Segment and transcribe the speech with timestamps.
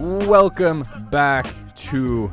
[0.00, 2.32] Welcome back to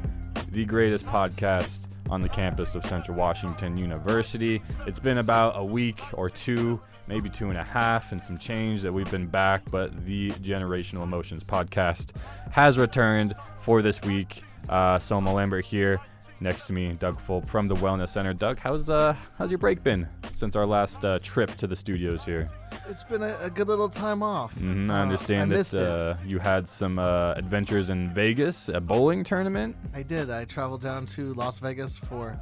[0.51, 4.61] the greatest podcast on the campus of Central Washington University.
[4.85, 8.83] It's been about a week or two, maybe two and a half, and some change
[8.83, 12.15] that we've been back, but the Generational Emotions podcast
[12.51, 14.43] has returned for this week.
[14.69, 15.99] Uh, Soma Lambert here.
[16.39, 18.33] Next to me, Doug Fulp from the Wellness Center.
[18.33, 22.23] Doug, how's uh how's your break been since our last uh, trip to the studios
[22.23, 22.49] here?
[22.89, 24.55] It's been a, a good little time off.
[24.55, 28.79] Mhm, I Uh, understand I that uh, you had some uh, adventures in Vegas, a
[28.79, 29.75] bowling tournament.
[29.93, 30.29] I did.
[30.29, 32.39] I traveled down to Las Vegas for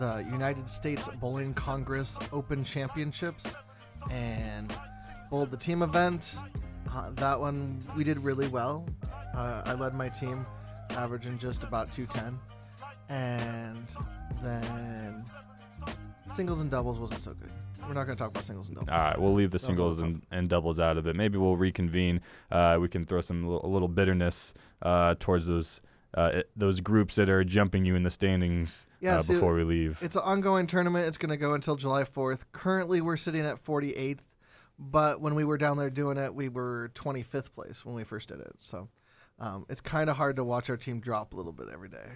[0.00, 3.54] the United States Bowling Congress Open Championships
[4.10, 4.76] and
[5.30, 6.36] bowled the team event.
[6.92, 8.84] Uh, that one we did really well.
[9.34, 10.44] Uh, I led my team,
[10.90, 12.38] averaging just about 210.
[13.08, 13.86] And
[14.42, 15.24] then
[16.34, 17.50] singles and doubles wasn't so good.
[17.86, 18.90] We're not going to talk about singles and doubles.
[18.90, 21.16] All right, we'll leave the That singles and, and doubles out of it.
[21.16, 22.20] Maybe we'll reconvene.
[22.50, 25.80] Uh, we can throw some a little bitterness uh, towards those
[26.14, 29.64] uh, those groups that are jumping you in the standings Yeah, uh, see, before we
[29.64, 29.98] leave.
[30.00, 31.06] It's an ongoing tournament.
[31.06, 32.42] It's going to go until July 4th.
[32.52, 34.20] Currently, we're sitting at 48th,
[34.78, 38.28] but when we were down there doing it, we were 25th place when we first
[38.28, 38.52] did it.
[38.60, 38.88] So
[39.40, 42.06] um, it's kind of hard to watch our team drop a little bit every day.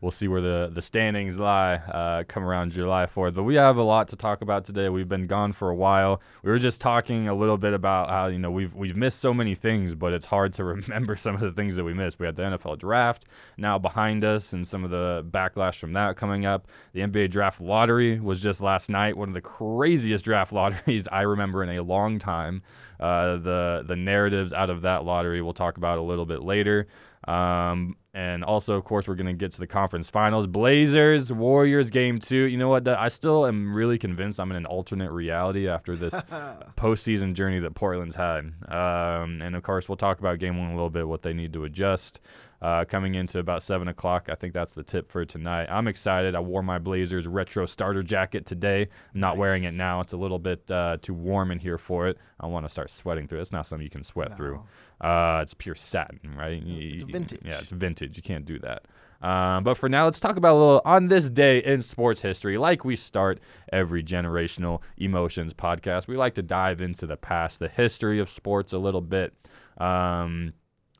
[0.00, 3.34] We'll see where the, the standings lie uh, come around July 4th.
[3.34, 4.88] But we have a lot to talk about today.
[4.88, 6.20] We've been gone for a while.
[6.44, 9.34] We were just talking a little bit about how you know we've we've missed so
[9.34, 12.20] many things, but it's hard to remember some of the things that we missed.
[12.20, 13.24] We had the NFL draft
[13.56, 16.68] now behind us, and some of the backlash from that coming up.
[16.92, 21.22] The NBA draft lottery was just last night, one of the craziest draft lotteries I
[21.22, 22.62] remember in a long time.
[23.00, 26.86] Uh, the the narratives out of that lottery we'll talk about a little bit later.
[27.26, 30.48] Um, and also, of course, we're going to get to the conference finals.
[30.48, 32.46] Blazers, Warriors, game two.
[32.46, 32.88] You know what?
[32.88, 36.12] I still am really convinced I'm in an alternate reality after this
[36.76, 38.54] postseason journey that Portland's had.
[38.66, 41.52] Um, and of course, we'll talk about game one a little bit, what they need
[41.52, 42.18] to adjust.
[42.60, 44.28] Uh, coming into about 7 o'clock.
[44.28, 45.68] I think that's the tip for tonight.
[45.70, 46.34] I'm excited.
[46.34, 48.88] I wore my Blazers retro starter jacket today.
[49.14, 50.00] I'm not wearing it now.
[50.00, 52.18] It's a little bit uh, too warm in here for it.
[52.40, 53.42] I want to start sweating through it.
[53.42, 54.64] It's not something you can sweat through.
[55.00, 56.60] Uh, it's pure satin, right?
[56.66, 57.40] It's vintage.
[57.44, 58.16] Yeah, it's vintage.
[58.16, 58.82] You can't do that.
[59.20, 62.56] Um, but for now, let's talk about a little on this day in sports history.
[62.58, 63.40] Like we start
[63.72, 68.72] every generational emotions podcast, we like to dive into the past, the history of sports
[68.72, 69.34] a little bit.
[69.78, 70.52] Um,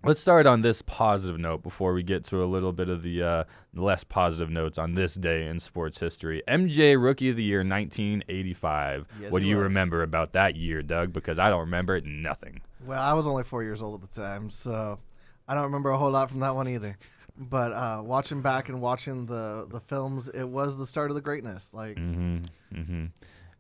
[0.05, 3.23] let's start on this positive note before we get to a little bit of the
[3.23, 3.45] uh,
[3.75, 6.43] less positive notes on this day in sports history.
[6.49, 9.07] MJ Rookie of the Year 1985.
[9.21, 9.65] Yes, what do you was.
[9.65, 11.13] remember about that year, Doug?
[11.13, 12.61] Because I don't remember nothing.
[12.85, 14.99] Well, I was only four years old at the time, so
[15.47, 16.97] I don't remember a whole lot from that one either.
[17.37, 21.21] But uh, watching back and watching the, the films, it was the start of the
[21.21, 21.73] greatness.
[21.73, 22.39] Like, Mm-hmm.
[22.75, 23.05] Mm-hmm.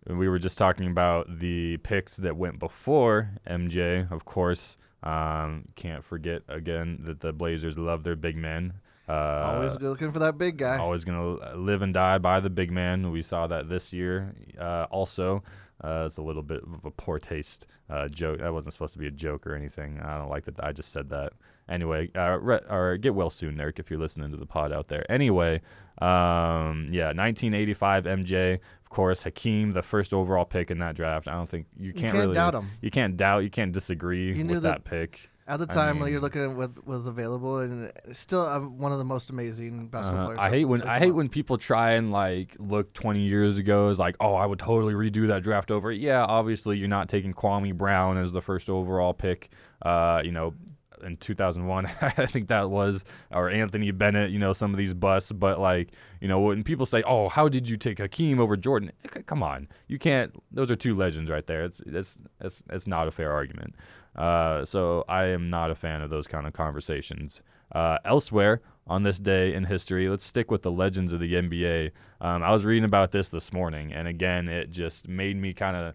[0.08, 4.76] We were just talking about the picks that went before MJ, of course.
[5.02, 8.74] Um, can't forget again that the Blazers love their big men.
[9.08, 10.76] Uh, always looking for that big guy.
[10.78, 13.10] always gonna live and die by the big man.
[13.10, 14.34] We saw that this year.
[14.58, 15.42] Uh, also,
[15.82, 18.40] uh, it's a little bit of a poor taste uh, joke.
[18.40, 20.00] That wasn't supposed to be a joke or anything.
[20.00, 20.62] I don't like that.
[20.62, 21.32] I just said that.
[21.68, 24.88] Anyway, uh, re- or get well soon, Eric, if you're listening to the pod out
[24.88, 25.10] there.
[25.10, 25.60] Anyway,
[26.00, 28.58] um, yeah, 1985 MJ.
[28.88, 31.28] Of course, Hakeem, the first overall pick in that draft.
[31.28, 32.70] I don't think you You can't, can't really doubt him.
[32.80, 33.40] You can't doubt.
[33.40, 35.28] You can't disagree You knew with that- that pick.
[35.46, 38.92] At the I time, mean- you're looking at what was available, and still uh, one
[38.92, 40.38] of the most amazing basketball Uh, players.
[40.40, 43.98] I hate when I hate when people try and like look 20 years ago as
[43.98, 45.92] like, oh, I would totally redo that draft over.
[45.92, 49.50] Yeah, obviously you're not taking Kwame Brown as the first overall pick.
[49.82, 50.54] Uh, you know,
[51.02, 54.30] in 2001, I think that was or Anthony Bennett.
[54.30, 57.48] You know, some of these busts, but like, you know, when people say, oh, how
[57.48, 58.92] did you take Hakeem over Jordan?
[59.26, 60.32] Come on, you can't.
[60.50, 61.64] Those are two legends right there.
[61.64, 63.74] It's it's it's it's not a fair argument.
[64.16, 67.40] Uh, so I am not a fan of those kind of conversations.
[67.70, 71.92] Uh, elsewhere on this day in history, let's stick with the legends of the NBA.
[72.20, 75.76] Um, I was reading about this this morning, and again, it just made me kind
[75.76, 75.94] of.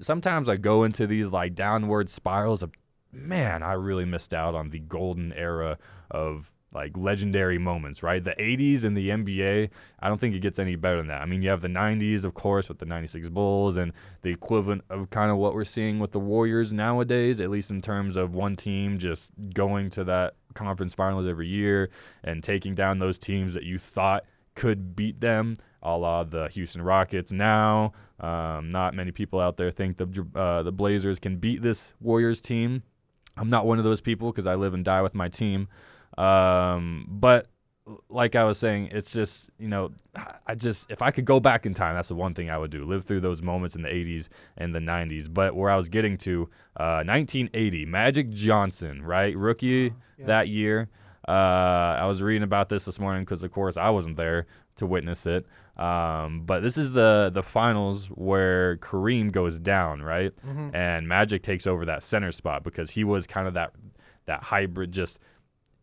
[0.00, 2.72] Sometimes I go into these like downward spirals of,
[3.12, 5.78] man, I really missed out on the golden era
[6.10, 8.22] of like legendary moments, right?
[8.22, 9.70] The 80s in the NBA,
[10.00, 11.20] I don't think it gets any better than that.
[11.20, 13.92] I mean, you have the 90s, of course, with the 96 Bulls and
[14.22, 17.82] the equivalent of kind of what we're seeing with the Warriors nowadays, at least in
[17.82, 21.90] terms of one team just going to that conference finals every year
[22.24, 24.24] and taking down those teams that you thought
[24.54, 27.92] could beat them, a la the Houston Rockets now.
[28.20, 32.40] Um, not many people out there think the, uh, the Blazers can beat this Warriors
[32.40, 32.82] team.
[33.36, 35.68] I'm not one of those people because I live and die with my team.
[36.18, 37.48] Um, but
[38.08, 39.90] like I was saying, it's just you know,
[40.46, 42.70] I just if I could go back in time, that's the one thing I would
[42.70, 45.32] do: live through those moments in the '80s and the '90s.
[45.32, 50.26] But where I was getting to, uh, 1980, Magic Johnson, right, rookie Yes.
[50.26, 50.88] that year.
[51.26, 51.32] Uh,
[52.00, 54.46] I was reading about this this morning because, of course, I wasn't there
[54.76, 55.46] to witness it.
[55.82, 60.32] Um, but this is the the finals where Kareem goes down, right?
[60.46, 60.74] Mhm.
[60.74, 63.72] And Magic takes over that center spot because he was kind of that
[64.26, 65.18] that hybrid, just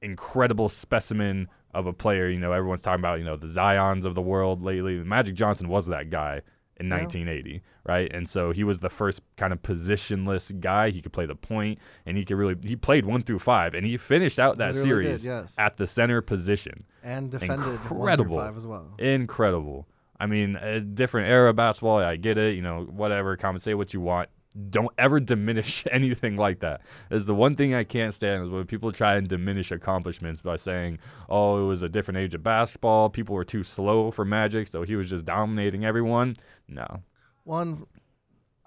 [0.02, 2.30] incredible specimen of a player.
[2.30, 4.96] You know, everyone's talking about you know the Zions of the world lately.
[5.04, 6.42] Magic Johnson was that guy
[6.80, 6.98] in Yeah.
[6.98, 8.12] 1980, right?
[8.14, 10.90] And so he was the first kind of positionless guy.
[10.92, 13.86] He could play the point, and he could really he played one through five, and
[13.86, 15.56] he finished out that Literally did, series yes.
[15.58, 16.86] at the center position.
[17.04, 18.38] and defended one through incredible.
[18.38, 18.94] five as well.
[19.00, 19.88] Incredible.
[20.20, 22.00] I mean, a different era of basketball.
[22.00, 22.56] I get it.
[22.56, 23.36] You know, whatever.
[23.38, 24.30] Comment, say what you want.
[24.70, 26.82] Don't ever diminish anything like that.
[27.12, 30.56] Is the one thing I can't stand is when people try and diminish accomplishments by
[30.56, 31.00] saying,
[31.30, 33.10] "Oh, it was a different age of basketball.
[33.10, 36.38] People were too slow for Magic, so he was just dominating everyone."
[36.68, 37.04] No.
[37.44, 37.86] One,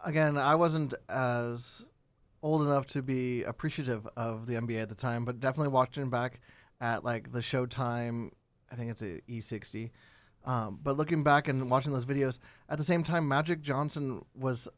[0.04, 1.84] again, I wasn't as
[2.42, 6.40] old enough to be appreciative of the NBA at the time, but definitely watching back
[6.80, 8.30] at like the Showtime,
[8.70, 9.90] I think it's a E60.
[10.44, 12.38] Um, but looking back and watching those videos,
[12.68, 14.68] at the same time, Magic Johnson was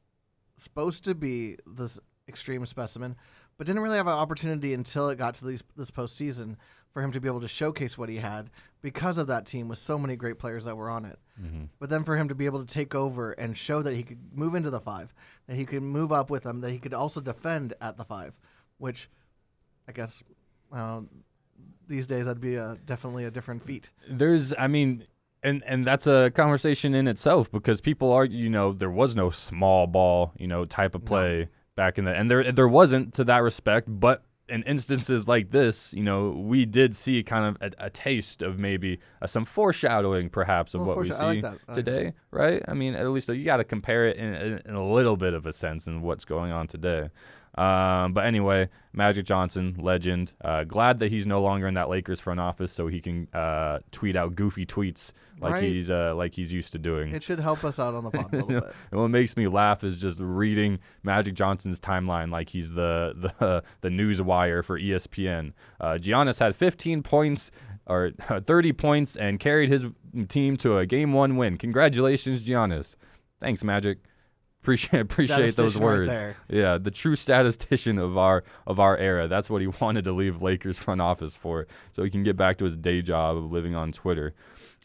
[0.56, 1.98] supposed to be this
[2.28, 3.16] extreme specimen,
[3.56, 6.56] but didn't really have an opportunity until it got to these, this postseason
[6.92, 9.78] for him to be able to showcase what he had because of that team with
[9.78, 11.18] so many great players that were on it.
[11.42, 11.64] Mm-hmm.
[11.80, 14.18] But then for him to be able to take over and show that he could
[14.32, 15.12] move into the five,
[15.48, 18.34] that he could move up with them, that he could also defend at the five,
[18.78, 19.10] which
[19.88, 20.22] I guess
[20.72, 21.00] uh,
[21.88, 23.90] these days that'd be a, definitely a different feat.
[24.08, 25.04] There's, I mean,
[25.44, 29.30] and and that's a conversation in itself because people are, you know, there was no
[29.30, 31.06] small ball, you know, type of No.
[31.06, 35.50] play back in the, and there there wasn't to that respect, but in instances like
[35.52, 39.44] this, you know, we did see kind of a, a taste of maybe uh, some
[39.46, 42.62] foreshadowing, perhaps, of Well, what we like see like today, right?
[42.68, 45.32] I mean, at least you got to compare it in, in, in a little bit
[45.32, 47.08] of a sense in what's going on today.
[47.56, 50.32] Um, but anyway, Magic Johnson, legend.
[50.42, 53.78] Uh, glad that he's no longer in that Lakers front office, so he can uh,
[53.92, 55.62] tweet out goofy tweets like Right.
[55.62, 57.14] he's uh, like he's used to doing.
[57.14, 58.74] It should help us out on the pod a little bit.
[58.90, 63.62] And what makes me laugh is just reading Magic Johnson's timeline like he's the the
[63.82, 65.52] the news wire for ESPN.
[65.80, 67.50] Uh, Giannis had 15 points
[67.86, 69.86] or 30 points and carried his
[70.28, 71.56] team to a game one win.
[71.58, 72.96] Congratulations, Giannis.
[73.40, 73.98] Thanks, Magic.
[74.64, 76.36] Appreciate appreciate those Statistician right words.
[76.48, 79.28] yeah, the true statistician of our of our era.
[79.28, 82.56] That's what he wanted to leave Lakers front office for, so he can get back
[82.58, 84.32] to his day job of living on Twitter.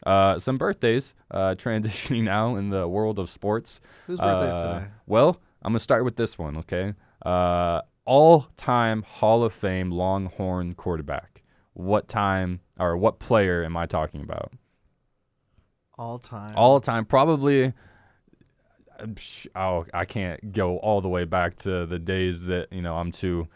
[0.04, 3.80] Uh, some birthdays uh, transitioning now in the world of sports.
[4.06, 4.90] Whose birthday's Uh, today?
[5.06, 6.58] Well, I'm gonna start with this one.
[6.58, 6.92] Okay,
[7.24, 11.42] uh, all-time Hall of Fame Longhorn quarterback.
[11.72, 14.52] What time or what player am I talking about?
[15.98, 16.54] All time.
[16.56, 17.72] All-time, probably.
[19.54, 23.12] Oh, I can't go all the way back to the days that you know I'm
[23.12, 23.48] too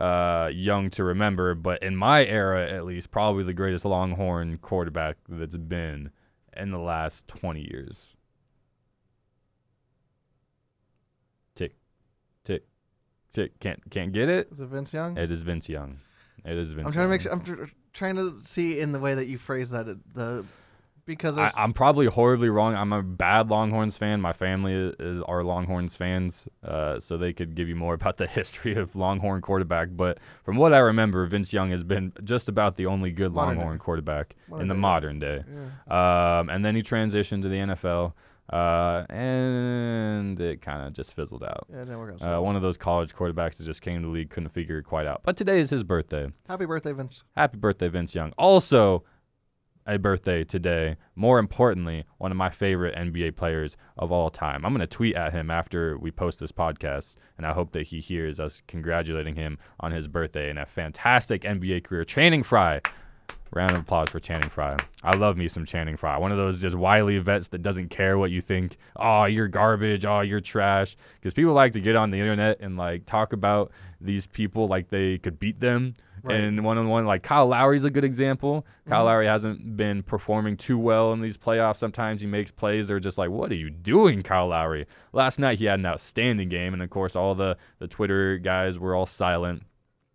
[0.00, 5.16] uh, young to remember, but in my era, at least, probably the greatest Longhorn quarterback
[5.28, 6.10] that's been
[6.56, 8.14] in the last 20 years.
[11.54, 11.74] Tick,
[12.44, 12.64] tick,
[13.32, 13.58] tick.
[13.60, 14.48] Can't can't get it.
[14.50, 15.16] Is it Vince Young?
[15.18, 15.98] It is Vince Young.
[16.44, 16.86] It is Vince.
[16.86, 17.32] I'm trying to make sure.
[17.32, 20.44] I'm tr- trying to see in the way that you phrase that the
[21.04, 22.74] because I, I'm probably horribly wrong.
[22.74, 24.20] I'm a bad Longhorns fan.
[24.20, 28.16] My family is, is are Longhorns fans, uh, so they could give you more about
[28.18, 29.88] the history of Longhorn quarterback.
[29.92, 33.56] But from what I remember, Vince Young has been just about the only good Modern
[33.56, 33.82] Longhorn day.
[33.82, 35.44] quarterback Modern in the day, modern day.
[35.88, 36.38] yeah.
[36.38, 38.12] Um, and then he transitioned to the NFL,
[38.52, 41.66] uh, and it kind of just fizzled out.
[41.70, 42.20] Yeah, it didn't work out.
[42.20, 44.78] so Uh, one of those college quarterbacks that just came to the league, couldn't figure
[44.78, 45.22] it quite out.
[45.24, 46.28] But today is his birthday.
[46.48, 47.24] Happy birthday, Vince.
[47.36, 48.32] Happy birthday, Vince Young.
[48.38, 49.04] Also,
[49.86, 50.96] a birthday today.
[51.14, 54.64] More importantly, one of my favorite NBA players of all time.
[54.64, 57.88] I'm going to tweet at him after we post this podcast, and I hope that
[57.88, 62.04] he hears us congratulating him on his birthday and a fantastic NBA career.
[62.04, 62.80] Channing Frye.
[63.54, 64.78] Round of applause for Channing Frye.
[65.02, 66.16] I love me some Channing Frye.
[66.16, 68.78] One of those just wily vets that doesn't care what you think.
[68.96, 70.06] Oh, you're garbage.
[70.06, 70.96] Oh, you're trash.
[71.16, 73.70] Because people like to get on the internet and like talk about
[74.00, 75.96] these people like they could beat them.
[76.24, 76.36] Right.
[76.40, 78.64] And one on one, like Kyle Lowry's a good example.
[78.88, 79.06] Kyle Mhm.
[79.06, 81.76] Lowry hasn't been performing too well in these playoffs.
[81.76, 84.86] Sometimes he makes plays that are just like, what are you doing, Kyle Lowry?
[85.12, 88.78] Last night he had an outstanding game, and of course all the the Twitter guys
[88.78, 89.62] were all silent.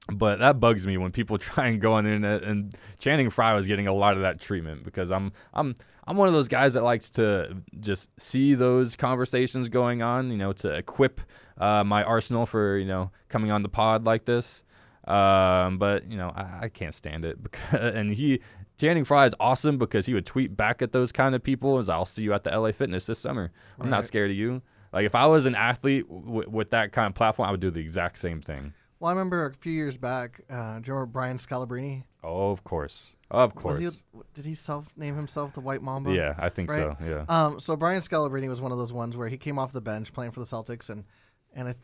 [0.10, 3.54] But that bugs me when people try and go on the internet and Channing Frye
[3.54, 5.76] was getting a lot of that treatment because I'm I'm
[6.10, 10.38] I'm one of those guys that likes to just see those conversations going on, you
[10.38, 11.20] know, to equip
[11.58, 14.64] uh, my arsenal for you know coming on the pod like this.
[15.08, 17.38] Um, but you know, I, I can't stand it.
[17.44, 18.42] Because, and he,
[18.78, 21.78] Channing Frye is awesome because he would tweet back at those kind of people.
[21.78, 23.52] As I'll see you at the LA Fitness this summer.
[23.80, 24.62] I'm not scared of you.
[24.94, 27.72] Like if I was an athlete w- with that kind of platform, I would do
[27.72, 28.74] the exact same thing.
[29.00, 30.42] Well, I remember a few years back.
[30.50, 32.04] Uh, do you remember Brian Scalabrine?
[32.24, 33.78] Oh, of course, of course.
[33.80, 33.90] He,
[34.34, 36.14] did he self name himself the White Mamba?
[36.14, 36.80] yeah, I think right?
[36.80, 36.98] so.
[37.06, 37.26] Yeah.
[37.30, 40.12] Um, so Brian Scalabrine was one of those ones where he came off the bench
[40.14, 41.04] playing for the Celtics, and
[41.54, 41.78] and it,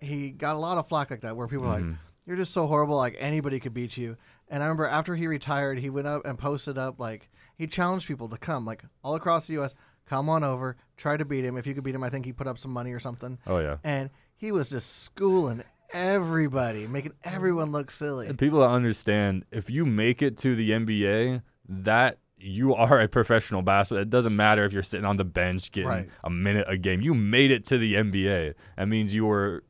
[0.00, 1.96] he got a lot of flack like that, where people were like, Mhm.
[2.28, 4.16] "You're just so horrible, like anybody could beat you."
[4.48, 8.06] And I remember after he retired, he went up and posted up like he challenged
[8.06, 9.74] people to come, like all across the U.S.
[10.06, 11.56] Come on over, try to beat him.
[11.58, 13.38] If you could beat him, I think he put up some money or something.
[13.46, 13.78] Oh yeah.
[13.82, 18.26] And he was just schooling everybody, making everyone look silly.
[18.26, 23.62] And people understand if you make it to the NBA, that you are a professional
[23.62, 24.02] basketball.
[24.02, 26.08] It doesn't matter if you're sitting on the bench getting Right.
[26.24, 27.00] a minute a game.
[27.02, 28.54] You made it to the NBA.
[28.76, 29.64] That means you were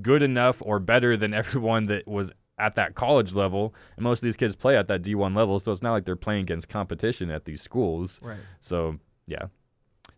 [0.00, 3.74] good enough or better than everyone that was at that college level.
[3.96, 6.16] And most of these kids play at that D1 level, so it's not like they're
[6.16, 8.20] playing against competition at these schools.
[8.22, 8.38] Right.
[8.60, 9.46] So yeah.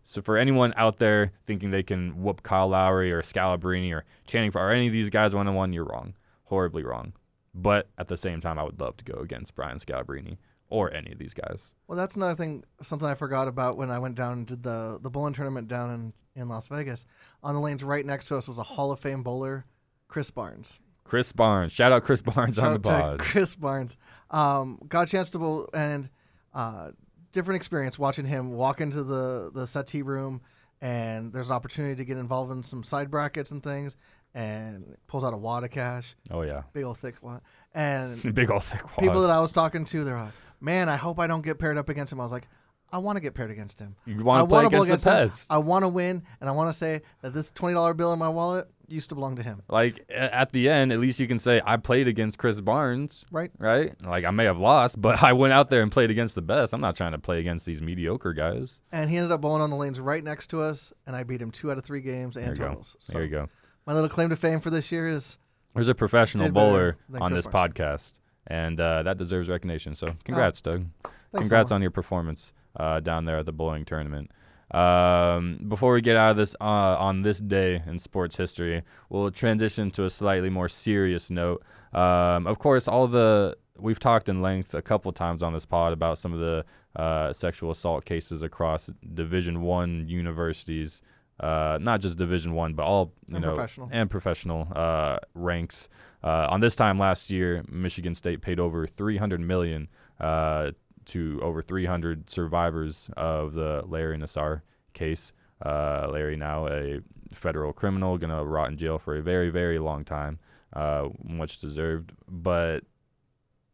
[0.01, 4.51] So for anyone out there thinking they can whoop Kyle Lowry or Scalabrini or Channing
[4.51, 6.13] Frye or any of these guys one on one, you're wrong,
[6.43, 7.13] horribly wrong.
[7.55, 10.37] But at the same time, I would love to go against Brian Scalabrini
[10.69, 11.73] or any of these guys.
[11.87, 14.99] Well, that's another thing, something I forgot about when I went down and did the
[15.01, 17.05] the bowling tournament down in, in Las Vegas.
[17.43, 19.65] On the lanes right next to us was a Hall of Fame bowler,
[20.07, 20.79] Chris Barnes.
[21.03, 23.19] Chris Barnes, shout out Chris Barnes on the Shout pod.
[23.19, 23.95] Chris Barnes.
[24.31, 26.09] Um, got a chance to bowl and
[26.53, 26.91] uh,
[27.31, 30.41] different experience watching him walk into the the settee room,
[30.81, 33.95] and there's an opportunity to get involved in some side brackets and things,
[34.33, 37.39] and pulls out a wad of cash, Oh yeah, big old thick one.
[37.75, 38.97] and big old thick wad.
[39.05, 40.33] people that I was talking to, they're like,
[40.65, 42.47] "Man, I hope I don't get paired up against him." I was like,
[42.91, 43.95] "I want to get paired against him.
[44.05, 45.29] you I want to play wanna against the him.
[45.49, 48.19] I want to win, and I want to say that this twenty dollar bill in
[48.19, 51.39] my wallet used to belong to him, like at the end, at least you can
[51.39, 53.49] say I played against Chris Barnes, right?
[53.57, 53.95] right?
[54.05, 56.71] Like I may have lost, but I went out there and played against the best.
[56.73, 58.81] I'm not trying to play against these mediocre guys.
[58.91, 61.41] And he ended up bowling on the lanes right next to us, and I beat
[61.41, 62.67] him two out of three games There and go.
[62.67, 62.95] totals.
[62.99, 63.49] So There you go.
[63.87, 65.39] my little claim to fame for this year is
[65.73, 67.73] There's a professional bowler on Chris this Barnes.
[67.73, 68.13] podcast,
[68.47, 69.95] and uh, that deserves recognition.
[69.95, 70.85] So, congrats, Doug.
[71.03, 71.75] thanks, Congrats Emma.
[71.75, 74.31] on your performance uh, down there at the bowling tournament.
[74.71, 79.29] Um, before we get out of this uh, on this day in sports history, we'll
[79.31, 81.63] transition to a slightly more serious note.
[81.93, 85.93] Um, of course, all the we've talked in length a couple times on this pod
[85.93, 91.01] about some of the uh, sexual assault cases across Division One universities,
[91.39, 93.89] uh, not just Division One, but all you And know professional.
[93.91, 95.89] and professional uh, ranks.
[96.23, 99.87] Uh, on this time last year, Michigan State paid over 300 million
[100.19, 100.71] uh,
[101.05, 104.61] to over 300 survivors of the Larry Nassar
[104.93, 105.33] case.
[105.63, 106.99] Uh, Larry now a
[107.33, 110.39] federal criminal, gonna rot in jail for a very, very long time,
[110.73, 112.11] uh, much deserved.
[112.27, 112.83] But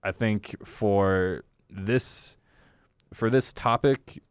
[0.04, 2.38] I think for this
[3.14, 4.22] for this topic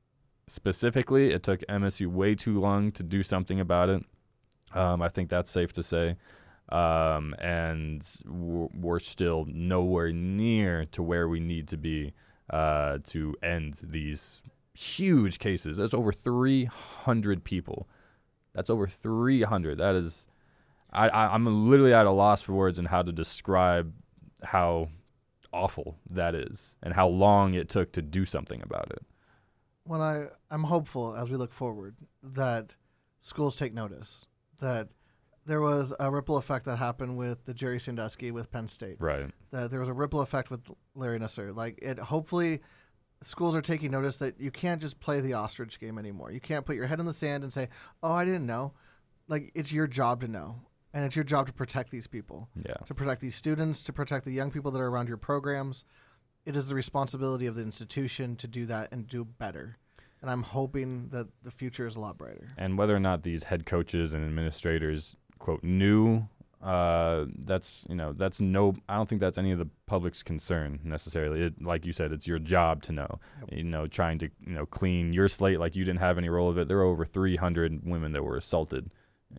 [0.51, 4.05] specifically, it took MSU way too long to do something about it.
[4.73, 6.17] Um, I think that's safe to say.
[6.71, 12.13] Um, and we're, still nowhere near to where we need to be
[12.49, 14.43] uh, to end these
[14.75, 15.79] huge cases.
[15.79, 17.89] That's over 300 people.
[18.55, 19.79] That's over 300.
[19.79, 20.29] That is,
[20.93, 23.93] I, I, I'm literally at a loss for words in how to describe
[24.45, 24.91] how
[25.53, 29.05] awful that is and how long it took to do something about it.
[29.85, 32.75] When I I'm hopeful as we look forward that
[33.21, 34.27] schools take notice
[34.61, 34.89] that
[35.47, 38.97] there was a ripple effect that happened with the Jerry Sandusky with Penn State.
[39.01, 39.31] Right.
[39.51, 40.61] That there was a ripple effect with
[40.95, 41.55] Larry Nassar.
[41.57, 42.61] Like it, hopefully,
[43.23, 46.31] schools are taking notice that you can't just play the ostrich game anymore.
[46.31, 47.69] You can't put your head in the sand and say,
[48.03, 48.75] "Oh, I didn't know."
[49.29, 50.61] Like it's your job to know,
[50.93, 52.75] and it's your job to protect these people, Yeah.
[52.87, 55.85] to protect these students, to protect the young people that are around your programs.
[56.47, 59.77] It is the responsibility of the institution to do that and do better.
[60.23, 62.49] And I'm hoping that the future is a lot brighter.
[62.59, 66.27] and whether or not these head coaches and administrators quote knew
[66.63, 70.79] uh, that's you know that's no i don't think that's any of the public's concern
[70.85, 73.49] necessarily it, like you said it's your job to know Yep.
[73.59, 76.51] you know trying to you know clean your slate like you didn't have any role
[76.51, 78.91] of it there were over 300 women that were assaulted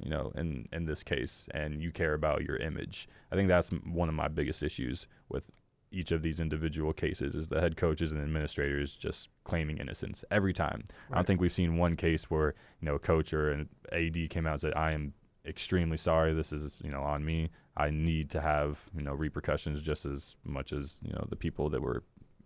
[0.04, 3.70] you know in in this case and you care about your image i think that's
[3.70, 5.52] one of my biggest issues with
[5.92, 10.54] each of these individual cases is the head coaches and administrators just claiming innocence every
[10.54, 13.70] time I don't think we've seen one case where you know a coach or an
[13.92, 15.14] AD came out and said, "I am
[15.46, 16.34] extremely sorry.
[16.34, 17.50] This is you know on me.
[17.76, 21.70] I need to have you know repercussions just as much as you know the people
[21.70, 22.04] that were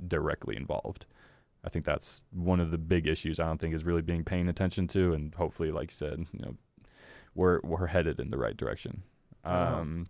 [0.07, 1.05] directly involved."
[1.63, 3.39] I think that's one of the big issues.
[3.39, 6.39] I don't think is really being paying attention to, and hopefully, like you said, you
[6.39, 6.55] know,
[7.33, 9.03] we're we're headed in the right direction.
[9.43, 10.07] Um,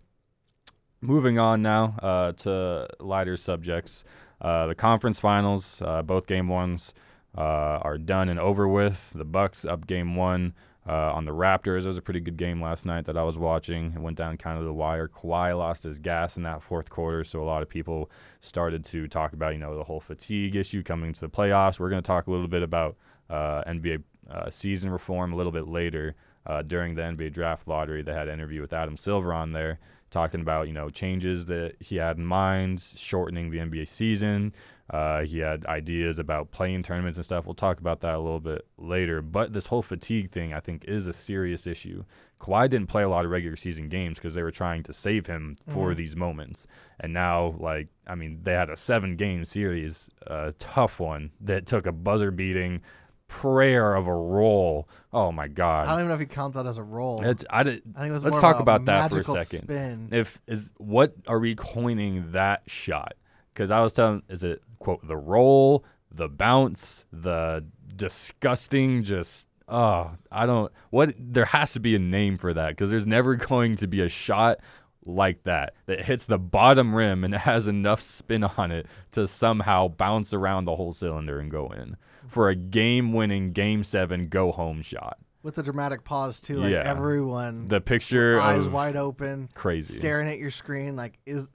[1.06, 4.04] moving on now uh, to lighter subjects.
[4.40, 6.92] Uh, the conference finals, uh, both game ones
[7.36, 7.40] uh,
[7.82, 9.12] are done and over with.
[9.14, 10.54] The Bucks up game one,
[10.88, 13.36] Uh, on the Raptors, it was a pretty good game last night that I was
[13.36, 13.92] watching.
[13.96, 15.08] It went down kind of the wire.
[15.08, 18.08] Kawhi lost his gas in that fourth quarter, so a lot of people
[18.40, 21.80] started to talk about, you know, the whole fatigue issue coming to the playoffs.
[21.80, 22.96] We're going to talk a little bit about
[23.28, 24.04] NBA
[24.50, 26.14] season reform a little bit later.
[26.46, 29.80] Uh, during the NBA draft lottery, they had an interview with Adam Silver on there
[30.10, 34.54] talking about, you know, changes that he had in mind, shortening the NBA season,
[34.90, 37.44] uh, he had ideas about playing tournaments and stuff.
[37.44, 39.20] We'll talk about that a little bit later.
[39.20, 42.04] But this whole fatigue thing, I think, is a serious issue.
[42.40, 45.26] Kawhi didn't play a lot of regular season games because they were trying to save
[45.26, 45.96] him for Mhm.
[45.96, 46.66] these moments.
[47.00, 51.66] And now, like, I mean, they had a seven game series, a tough one that
[51.66, 52.80] took a buzzer beating
[53.28, 54.88] prayer of a roll.
[55.12, 55.86] Oh my god!
[55.86, 57.22] I don't even know if you count that as a roll.
[57.24, 59.64] It's, I did, I think it was let's talk about that for a second.
[59.64, 60.08] Spin.
[60.12, 63.14] if is what are we coining that shot?
[63.52, 67.64] Because I was telling, is it quote the roll, the bounce, the
[67.94, 70.72] disgusting, just oh, I don't.
[70.90, 74.00] What there has to be a name for that because there's never going to be
[74.00, 74.58] a shot
[75.04, 79.88] like that that hits the bottom rim and has enough spin on it to somehow
[79.88, 81.96] bounce around the whole cylinder and go in
[82.28, 85.18] for a game-winning game seven go home shot.
[85.42, 86.82] with the dramatic pause too, like Yeah.
[86.84, 89.94] everyone The picture eyes wide open, crazy.
[89.94, 91.50] staring at your screen, like is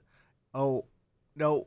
[0.54, 0.86] oh
[1.36, 1.66] no,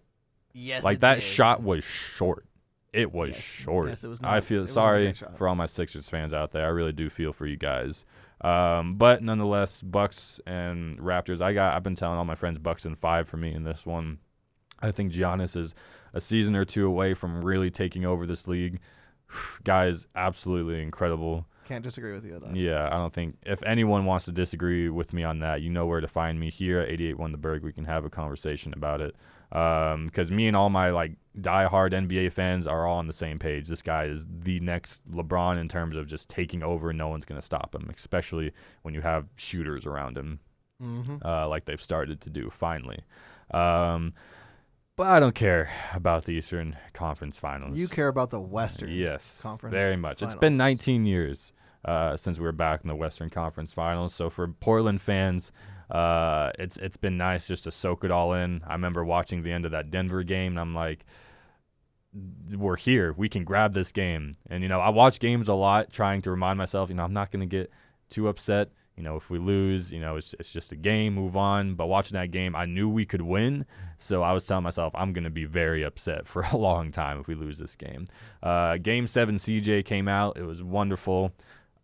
[0.53, 1.23] yes, like that did.
[1.23, 2.45] shot was short.
[2.93, 3.41] It was Yes.
[3.41, 3.89] short.
[3.89, 6.65] Yes, it was I feel sorry for all my Sixers fans out there.
[6.65, 8.05] I really do feel for you guys.
[8.41, 11.41] Um, but nonetheless, Bucks and Raptors.
[11.41, 11.73] I got.
[11.75, 14.19] I've been telling all my friends Bucks and five for me in this one.
[14.85, 15.73] I think Giannis is
[16.13, 18.79] a season or two away from really taking over this league.
[19.63, 21.45] Guy is absolutely incredible.
[21.67, 22.55] Can't disagree with you that.
[22.55, 25.87] Yeah, I don't think if anyone wants to disagree with me on that, you know
[25.87, 27.63] where to find me here at 881 The Berg.
[27.63, 29.15] We can have a conversation about it.
[29.49, 33.67] Because me and all my like diehard NBA fans are all on the same page.
[33.67, 36.89] This guy is the next LeBron in terms of just taking over.
[36.89, 38.51] and No one's going to stop him, especially
[38.83, 40.39] when you have shooters around him,
[40.83, 41.25] Mm-hmm.
[41.25, 42.99] uh, like they've started to do finally.
[43.51, 44.13] Um,
[44.95, 47.77] but I don't care about the Eastern Conference Finals.
[47.77, 48.91] You care about the Western.
[48.91, 50.21] Yes, Conference very much.
[50.21, 54.13] It's been 19 years uh, since we were back in the Western Conference Finals.
[54.13, 55.51] So for Portland fans,
[55.89, 58.61] uh, it's it's been nice just to soak it all in.
[58.67, 61.05] I remember watching the end of that Denver game, and I'm like,
[62.55, 63.13] we're here.
[63.13, 64.35] We can grab this game.
[64.49, 67.13] And you know, I watch games a lot, trying to remind myself, you know, I'm
[67.13, 67.69] not going to get
[68.09, 68.69] too upset.
[68.97, 71.75] You know, if we lose, you know, it's, it's just a game, move on.
[71.75, 73.65] But watching that game, I knew we could win.
[73.97, 77.19] So I was telling myself, I'm going to be very upset for a long time
[77.19, 78.07] if we lose this game.
[78.41, 80.37] Uh, game seven, CJ came out.
[80.37, 81.33] It was wonderful.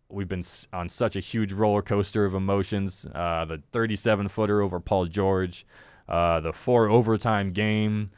[0.08, 3.06] We've been on such a huge roller coaster of emotions.
[3.14, 5.66] Uh, the 37 footer over Paul George,
[6.08, 8.10] uh, the four overtime game.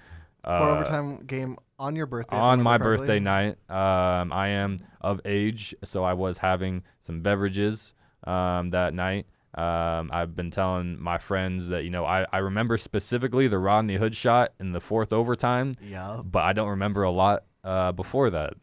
[0.43, 2.37] Uh, Four overtime game on your birthday.
[2.37, 3.57] on my birthday night.
[3.71, 7.95] Um, I am of age, so I was having some beverages
[8.27, 9.27] um, that night.
[9.57, 13.97] Um, I've been telling my friends that you know I, I remember specifically the Rodney
[13.97, 16.23] Hood shot in the fourth overtime, Yeah.
[16.25, 18.55] but I don't remember a lot uh, before that.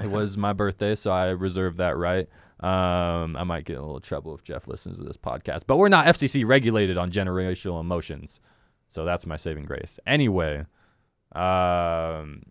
[0.00, 2.28] It was my birthday, so I reserved that right.
[2.60, 5.76] Um, I might get in a little trouble if Jeff listens to this podcast, but
[5.76, 8.40] we're not FCC regulated on generational emotions,
[8.88, 9.98] so that's my saving grace.
[10.06, 10.64] Anyway,
[11.34, 12.42] um,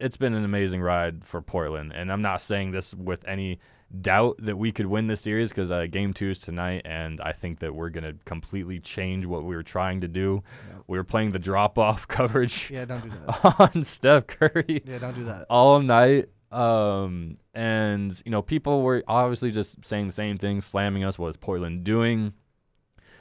[0.00, 3.58] it's been an amazing ride for Portland, and I'm not saying this with any
[4.00, 7.32] doubt that we could win this series because uh, game two is tonight, and I
[7.32, 10.42] think that we're gonna completely change what we were trying to do.
[10.86, 13.54] We were playing the drop off coverage Yeah, don't do that.
[13.76, 15.46] on Steph Curry Yeah, don't do that.
[15.50, 16.26] all night.
[16.52, 21.18] Um, and you know, people were obviously just saying the same thing, slamming us.
[21.18, 22.32] What is Portland doing?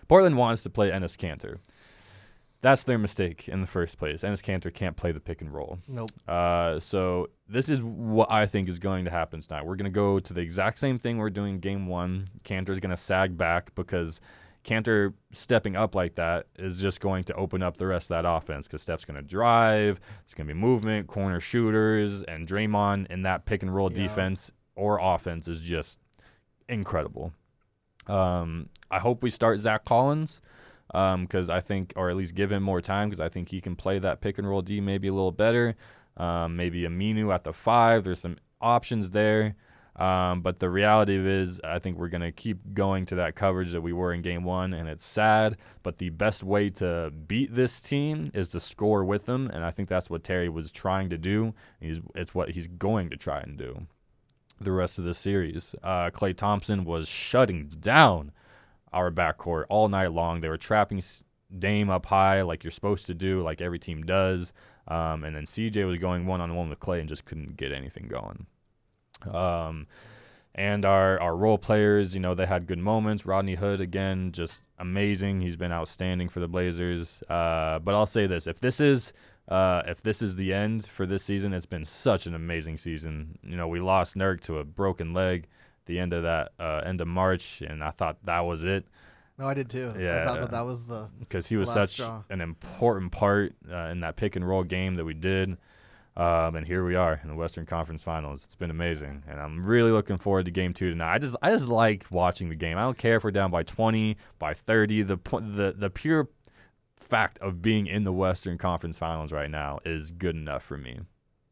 [0.07, 1.57] Portland wants to play Enes Kanter.
[2.63, 4.23] That's their mistake in the first place.
[4.23, 5.79] Enes Kanter can't play the pick and roll.
[5.87, 6.11] Nope.
[6.27, 9.65] Uh, so this is what I think is going to happen tonight.
[9.65, 12.29] We're going to go to the exact same thing we're doing game one.
[12.45, 14.21] Kanter's going to sag back because
[14.63, 18.25] Kanter stepping up like that is just going to open up the rest of that
[18.25, 19.99] offense because Steph's going to drive.
[19.99, 24.07] There's going to be movement, corner shooters, and Draymond in that pick and roll Yeah.
[24.07, 25.99] defense or offense is just
[26.69, 27.33] incredible.
[28.07, 30.39] Um, I hope we start Zach Collins
[30.93, 33.75] because I think, or at least give him more time because I think he can
[33.75, 35.75] play that pick and roll D maybe a little better.
[36.15, 38.03] Um, maybe Aminu at the five.
[38.03, 39.55] There's some options there.
[39.95, 43.71] Um, but the reality is, I think we're going to keep going to that coverage
[43.73, 45.57] that we were in game one, and it's sad.
[45.83, 49.69] But the best way to beat this team is to score with them, and I
[49.71, 51.53] think that's what Terry was trying to do.
[51.79, 53.85] He's, it's what he's going to try and do
[54.59, 55.75] the rest of the series.
[55.83, 58.31] Uh, Klay Thompson was shutting down
[58.93, 60.41] our backcourt all night long.
[60.41, 61.01] They were trapping
[61.57, 64.53] Dame up high like you're supposed to do, like every team does.
[64.87, 67.71] Um, and then CJ was going one on one with Klay and just couldn't get
[67.71, 68.45] anything going.
[69.31, 69.87] Um,
[70.55, 73.25] and our our role players, you know, they had good moments.
[73.25, 75.41] Rodney Hood again, just amazing.
[75.41, 77.23] He's been outstanding for the Blazers.
[77.29, 79.13] Uh, but I'll say this: if this is
[79.47, 83.39] uh, if this is the end for this season, it's been such an amazing season.
[83.43, 85.47] You know, we lost Nurk to a broken leg
[85.85, 88.85] the end of that uh, end of March, and I thought that was it.
[89.37, 89.93] No, I did too.
[89.97, 90.21] Yeah.
[90.21, 92.23] I thought that that was the because he was such straw.
[92.29, 95.57] an important part uh, in that pick and roll game that we did.
[96.15, 98.43] Um, and here we are in the Western Conference Finals.
[98.43, 101.15] It's been amazing, and I'm really looking forward to Game Two tonight.
[101.15, 102.77] I just, I just like watching the game.
[102.77, 105.01] I don't care if we're down by 20, by 30.
[105.01, 106.29] The the the pure
[106.97, 110.99] fact of being in the Western Conference Finals right now is good enough for me.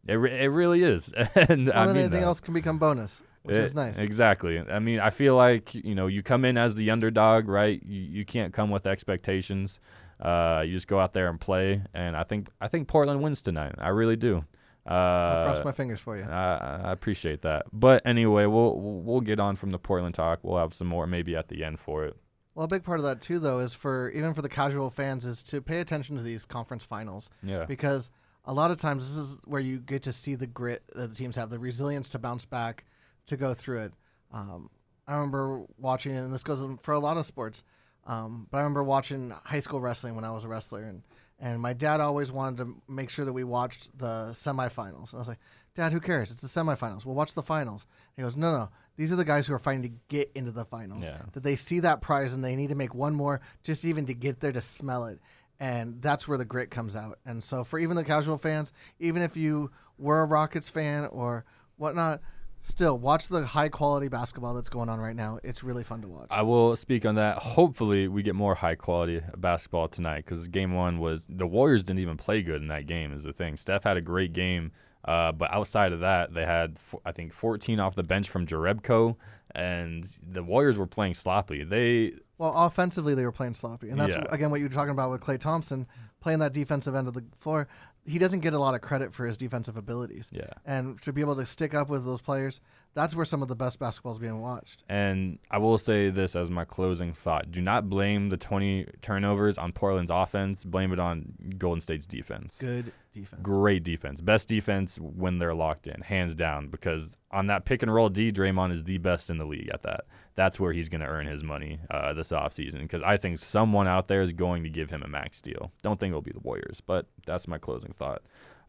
[0.08, 2.24] It, re- it really is, and well, I mean anything that.
[2.24, 3.98] else can become bonus, which Eh, is nice.
[3.98, 4.60] Exactly.
[4.60, 7.82] I mean, I feel like you know you come in as the underdog, right?
[7.86, 9.80] You you can't come with expectations.
[10.20, 13.42] Uh, you just go out there and play, and I think I think Portland wins
[13.42, 13.76] tonight.
[13.80, 14.46] I really do.
[14.90, 16.24] Uh, I'll cross my fingers for you.
[16.24, 17.66] I, I appreciate that.
[17.72, 20.40] But anyway, we'll we'll we'll get on from the Portland talk.
[20.44, 22.16] We'll have some more maybe at the end for it.
[22.54, 25.26] Well, a big part of that too, though, is for even for the casual fans,
[25.26, 27.66] is to pay attention to these conference finals Yeah.
[27.66, 28.10] because
[28.44, 31.16] a lot of times this is where you get to see the grit that the
[31.16, 32.84] teams have, the resilience to bounce back,
[33.32, 33.94] to go through it.
[34.32, 34.70] Um,
[35.08, 37.64] I remember watching, it, and this goes for a lot of sports,
[38.06, 41.04] um, but I remember watching high school wrestling when I was a wrestler, and
[41.40, 45.10] and my dad always wanted to make sure that we watched the semifinals.
[45.12, 45.40] And I was like,
[45.74, 46.32] Dad, who cares?
[46.32, 47.06] It's the semifinals.
[47.06, 47.88] We'll watch the finals.
[48.16, 48.70] He goes, No, no.
[48.98, 51.04] These are the guys who are fighting to get into the finals.
[51.04, 51.22] Yeah.
[51.34, 54.14] That they see that prize and they need to make one more just even to
[54.14, 55.20] get there to smell it.
[55.60, 57.20] And that's where the grit comes out.
[57.26, 61.46] And so for even the casual fans, even if you were a Rockets fan or
[61.78, 62.22] whatnot,
[62.62, 65.40] still watch the high quality basketball that's going on right now.
[65.44, 66.28] It's really fun to watch.
[66.30, 67.40] I will speak on that.
[67.40, 72.00] Hopefully, we get more high quality basketball tonight because game one was the Warriors didn't
[72.00, 73.12] even play good in that game.
[73.14, 73.58] Is the thing.
[73.58, 74.72] Steph had a great game,
[75.06, 79.16] uh, but outside of that, they had I think 14 off the bench from Jerebko,
[79.56, 81.64] and the Warriors were playing sloppy.
[81.64, 84.26] They Well, offensively, they were playing sloppy, and that's Yeah.
[84.30, 85.88] again what you were talking about with Klay Thompson
[86.20, 87.68] playing that defensive end of the floor.
[88.06, 90.46] He doesn't get a lot of credit for his defensive abilities, yeah.
[90.66, 92.60] and to be able to stick up with those players,
[92.94, 94.84] that's where some of the best basketball is being watched.
[94.90, 99.58] And I will say this as my closing thought: Do not blame the 20 turnovers
[99.58, 100.66] on Portland's offense.
[100.66, 102.58] Blame it on Golden State's defense.
[102.60, 103.42] Good defense.
[103.42, 104.20] Great defense.
[104.20, 106.68] Best defense when they're locked in, hands down.
[106.68, 109.84] Because on that pick and roll D, Draymond is the best in the league at
[109.84, 110.06] that.
[110.36, 112.82] That's where he's going to earn his money uh, this offseason.
[112.82, 115.72] Because I think someone out there is going to give him a max deal.
[115.82, 118.22] Don't think it'll be the Warriors, but that's my closing thought.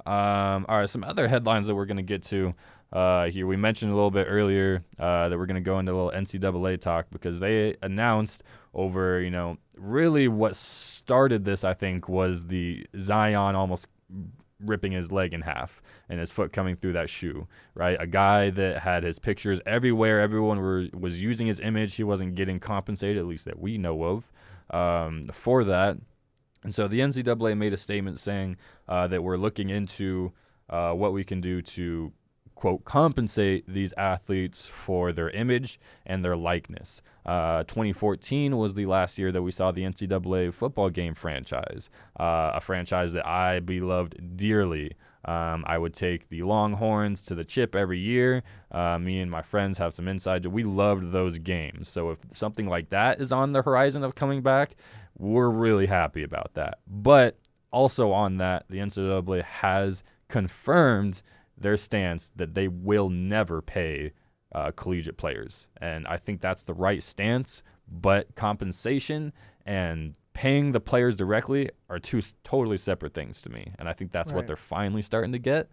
[0.05, 2.55] Um, all right, some other headlines that we're going to get to
[2.93, 3.47] uh, here.
[3.47, 6.11] We mentioned a little bit earlier uh, that we're going to go into a little
[6.11, 8.43] NCAA talk because they announced
[8.75, 13.87] over, you know, really what started this, I think, was the Zion almost
[14.65, 17.97] ripping his leg in half and his foot coming through that shoe, right?
[18.01, 20.21] A guy that had his pictures everywhere.
[20.21, 21.95] Everyone were, was using his image.
[21.97, 24.33] He wasn't getting compensated, at least that we know of,
[24.71, 25.99] um, for that.
[26.65, 28.57] And so the NCAA made a statement saying
[28.89, 30.33] uh, that we're looking into
[30.71, 32.13] uh, what we can do to
[32.63, 37.03] quote compensate these athletes for their image and their likeness.
[37.27, 42.53] Uh, 2014 was the last year that we saw the NCAA football game franchise, uh,
[42.55, 44.93] a franchise that I beloved dearly.
[45.25, 48.45] Um, I would take the Longhorns to the chip every year.
[48.71, 50.47] Uh, me and my friends have some inside.
[50.47, 51.89] We loved those games.
[51.89, 54.77] So if something like that is on the horizon of coming back,
[55.19, 56.79] we're really happy about that.
[56.87, 57.39] But
[57.73, 61.23] also on that, the NCAA has confirmed
[61.63, 64.13] their stance that they will never pay
[64.55, 67.63] uh, collegiate players, and I think that's the right stance.
[67.89, 69.33] But compensation
[69.67, 73.93] and paying the players directly are two s- totally separate things to me, and I
[73.93, 75.69] think that's what they're finally starting to get.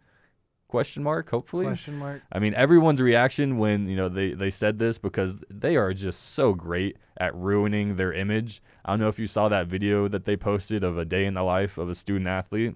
[0.68, 1.30] Question mark?
[1.32, 1.66] Hopefully.
[1.66, 2.22] Question mark.
[2.32, 6.34] I mean, everyone's reaction when you know they, they said this because they are just
[6.34, 8.62] so great at ruining their image.
[8.86, 11.34] I don't know if you saw that video that they posted of a day in
[11.34, 12.76] the life of a student athlete.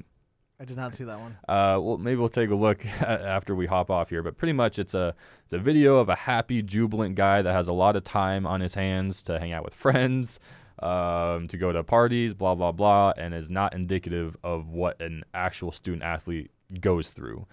[0.64, 1.36] I did not see that one.
[1.50, 4.24] Uh, well, maybe we'll take a look after we hop off here.
[4.24, 7.68] But pretty much, it's a it's a video of a happy, jubilant guy that has
[7.68, 10.40] a lot of time on his hands to hang out with friends,
[10.82, 15.24] um, to go to parties, blah blah blah, and is not indicative of what an
[15.34, 16.50] actual student athlete
[16.80, 17.46] goes through.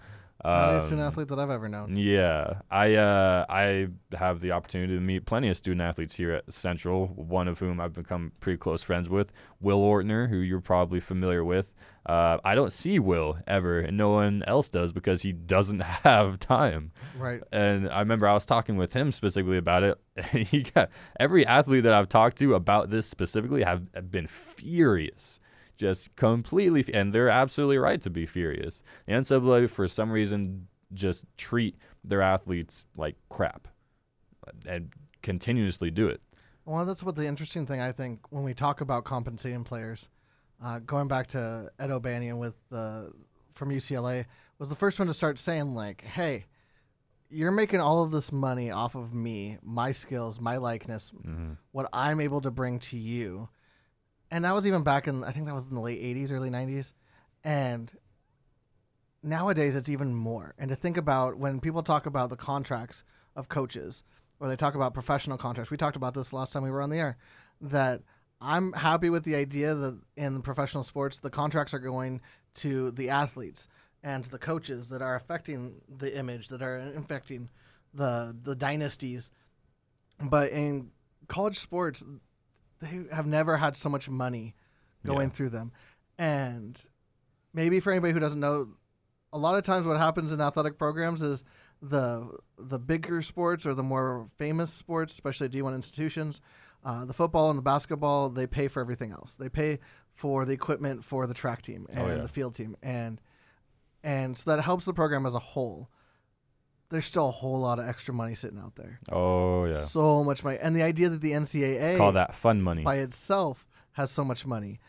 [0.43, 1.97] Not a student Um, athlete that I've ever known.
[1.97, 6.51] yeah, I uh, I have the opportunity to meet plenty of student athletes here at
[6.53, 7.07] Central.
[7.07, 11.43] One of whom I've become pretty close friends with, Will Ortner, who you're probably familiar
[11.43, 11.73] with.
[12.05, 16.39] Uh, I don't see Will ever, and no one else does because he doesn't have
[16.39, 16.91] time.
[17.17, 17.41] Right.
[17.51, 19.97] And I remember I was talking with him specifically about it.
[20.33, 24.27] And he got every athlete that I've talked to about this specifically have, have been
[24.27, 25.39] furious,
[25.77, 28.83] just completely, and they're absolutely right to be furious.
[29.05, 33.67] The NCAA, for some reason, just treat their athletes like crap.
[34.67, 36.21] and continuously do it.
[36.65, 40.09] Well, that's what the interesting thing I think when we talk about compensating players,
[40.63, 43.11] uh, going back to Ed O'Bannon with the
[43.53, 44.25] from UCLA
[44.59, 46.45] was the first one to start saying like, "Hey,
[47.29, 51.53] you're making all of this money off of me, my skills, my likeness, Mm-hmm.
[51.71, 53.49] what I'm able to bring to you."
[54.29, 56.49] And that was even back in I think that was in the late 80s, early
[56.49, 56.93] 90s.
[57.43, 57.91] And
[59.23, 60.53] nowadays it's even more.
[60.57, 63.03] And to think about when people talk about the contracts
[63.35, 64.03] of coaches
[64.39, 65.69] or they talk about professional contracts.
[65.71, 67.17] We talked about this last time we were on the air
[67.61, 68.01] that
[68.41, 72.21] I'm happy with the idea that in professional sports the contracts are going
[72.55, 73.67] to the athletes
[74.03, 77.49] and the coaches that are affecting the image that are infecting
[77.93, 79.31] the the dynasties.
[80.19, 80.91] But in
[81.27, 82.03] college sports
[82.79, 84.55] they have never had so much money
[85.05, 85.33] going Yeah.
[85.35, 85.71] through them.
[86.17, 86.81] And
[87.53, 88.69] maybe for anybody who doesn't know,
[89.31, 91.43] a lot of times what happens in athletic programs is
[91.81, 96.41] the the bigger sports or the more famous sports, especially D1 institutions,
[96.83, 99.35] uh, the football and the basketball, they pay for everything else.
[99.35, 99.79] They pay
[100.13, 102.21] for the equipment for the track team and Oh, yeah.
[102.21, 103.19] the field team, and
[104.03, 105.89] and so that helps the program as a whole.
[106.89, 108.99] There's still a whole lot of extra money sitting out there.
[109.11, 112.83] Oh yeah, So much money, and the idea that the NCAA call that fun money.
[112.83, 114.79] by itself has so much money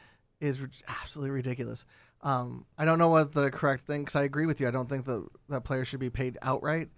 [0.41, 1.85] is ri- absolutely ridiculous.
[2.23, 4.67] Um, I don't know what the correct thing because I agree with you.
[4.69, 6.89] I don't think that that players should be paid outright,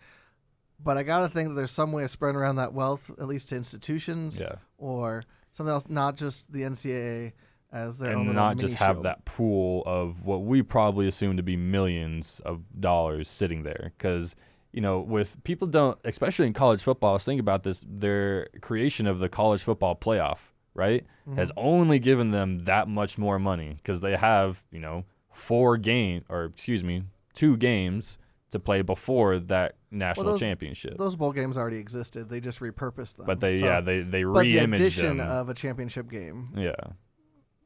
[0.83, 3.49] but I gotta think that there's some way of spreading around that wealth, at least
[3.51, 7.33] to institutions Yeah, or something else, not just the NCAA
[7.73, 9.05] as their own and not just have shield.
[9.07, 14.37] that pool of what we probably assume to be millions of dollars sitting there because
[14.73, 19.09] you know with people don't especially in college football let's think about this their creation
[19.09, 20.39] of the college football playoff
[20.75, 21.59] right has Mm-hmm.
[21.67, 26.45] only given them that much more money because they have you know four game or
[26.45, 28.19] excuse me two games
[28.55, 30.97] to play before that national those- championship.
[30.97, 32.29] Those bowl games already existed.
[32.29, 33.27] They just repurposed them.
[33.27, 35.29] but they So- yeah they they but the re-imaged addition them.
[35.29, 36.75] of a championship game yeah.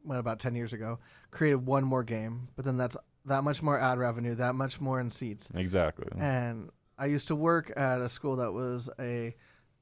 [0.02, 0.98] what, about 10 years ago
[1.30, 4.98] created one more game but then that's that much more ad revenue that much more
[5.00, 5.48] in seats.
[5.54, 6.06] Exactly.
[6.18, 9.34] And i used to work at a school that was a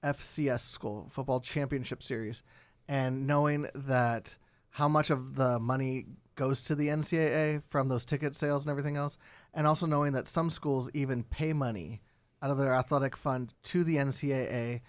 [0.05, 2.42] fcs school football championship series.
[2.88, 4.37] And knowing that
[4.71, 8.97] how much of the money goes to the ncaa from those ticket sales and everything
[8.97, 9.16] else
[9.57, 12.01] and also knowing that some schools even pay money
[12.40, 14.81] out of their athletic fund to the ncaa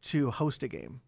[0.00, 1.00] to host a game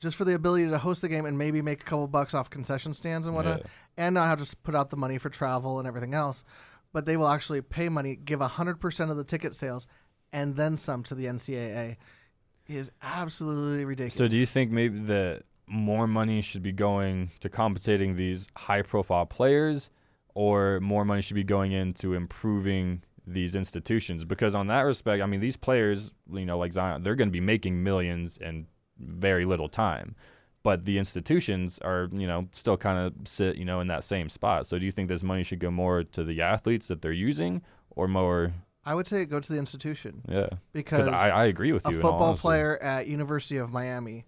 [0.00, 2.48] just for the ability to host the game and maybe make a couple bucks off
[2.48, 3.66] concession stands and whatnot, Yeah.
[3.98, 6.42] and not have to put out the money for travel and everything else.
[6.92, 9.86] But they will actually pay money, give hundred percent of the ticket sales,
[10.32, 11.96] and then some to the NCAA.
[12.66, 14.14] Is absolutely ridiculous.
[14.14, 18.82] So do you think maybe that more money should be going to compensating these high
[18.82, 19.90] profile players
[20.34, 24.24] or more money should be going into improving these institutions?
[24.24, 27.40] Because on that respect, I mean these players, you know, like Zion, they're gonna be
[27.40, 28.66] making millions in
[28.98, 30.14] very little time.
[30.62, 34.28] But the institutions are, you know, still kind of sit, you know, in that same
[34.28, 34.66] spot.
[34.66, 37.62] So do you think this money should go more to the athletes that they're using
[37.90, 38.52] or more
[38.84, 40.48] I would say go to the institution yeah.
[40.72, 41.96] because I, I agree with a you.
[41.96, 44.24] all football player at University of Miami,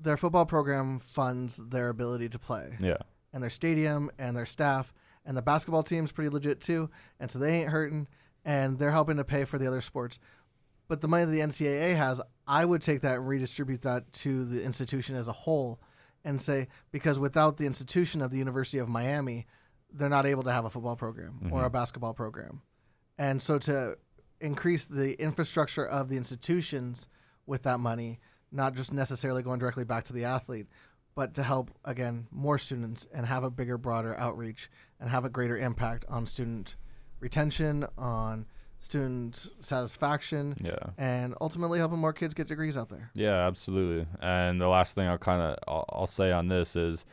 [0.00, 2.76] their football program funds their ability to play.
[2.80, 2.98] Yeah.
[3.32, 4.92] and their stadium and their staff
[5.24, 6.90] and the basketball team's pretty legit too.
[7.20, 8.08] And so they ain't hurting
[8.44, 10.18] and they're helping to pay for the other sports.
[10.88, 14.44] But the money that the ncaa has i would take that and redistribute that to
[14.44, 15.80] the institution as a whole
[16.24, 19.46] and say because without the institution of the university of miami
[19.90, 21.66] they're not able to have a football program or mm-hmm.
[21.66, 22.62] a basketball program.
[23.18, 23.96] And so to
[24.40, 27.06] increase the infrastructure of the institutions
[27.46, 28.18] with that money
[28.50, 30.66] not just necessarily going directly back to the athlete
[31.14, 34.70] but to help again more students and have a bigger broader outreach
[35.00, 36.76] and have a greater impact on student
[37.20, 38.46] retention on
[38.80, 40.74] student satisfaction Yeah.
[40.98, 44.06] and ultimately helping more kids get degrees out there Yeah, absolutely.
[44.20, 47.04] And the last thing I'll kind of I'll, I'll say on this is,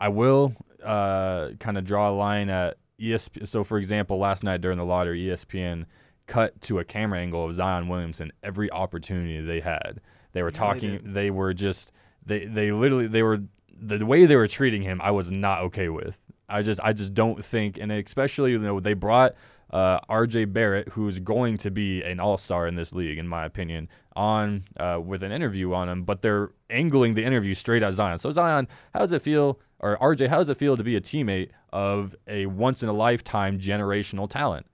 [0.00, 3.48] I will uh, kind of draw a line at ESPN.
[3.48, 5.86] So, for example, last night during the lottery, ESPN
[6.28, 10.00] cut to a camera angle of Zion Williamson every opportunity they had.
[10.34, 10.90] They were Yeah, talking.
[10.98, 11.14] did.
[11.14, 11.90] They, were just
[12.28, 13.40] they they literally they were
[13.80, 15.00] the way they were treating him.
[15.02, 16.18] I was not okay with.
[16.48, 19.34] I just I just don't think, and especially you know they brought
[19.70, 20.46] uh, R.J.
[20.46, 24.64] Barrett, who's going to be an All Star in this league, in my opinion, on
[24.80, 26.04] uh, with an interview on him.
[26.04, 28.18] But they're angling the interview straight at Zion.
[28.18, 30.28] So Zion, how does it feel, or R.J.
[30.28, 34.28] How does it feel to be a teammate of a once in a lifetime generational
[34.28, 34.64] talent?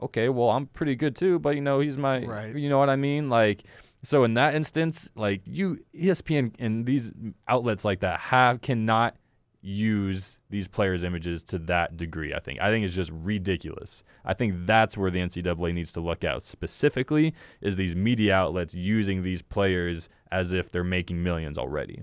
[0.00, 2.54] Okay, well I'm pretty good too, but you know he's my, Right.
[2.54, 3.64] you know what I mean, like.
[4.02, 7.12] So in that instance, like you, ESPN and these
[7.46, 9.16] outlets like that have cannot
[9.60, 12.34] use these players' images to that degree.
[12.34, 12.60] I think.
[12.60, 14.02] I think it's just ridiculous.
[14.24, 18.74] I think that's where the NCAA needs to look out specifically is these media outlets
[18.74, 22.02] using these players as if they're making millions already.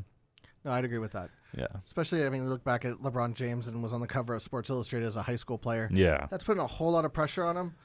[0.63, 1.29] No, I'd agree with that.
[1.57, 1.67] Yeah.
[1.83, 4.69] Especially, I mean, look back at LeBron James and was on the cover of Sports
[4.69, 5.89] Illustrated as a high school player.
[5.91, 6.27] Yeah.
[6.29, 7.75] That's putting a whole lot of pressure on him.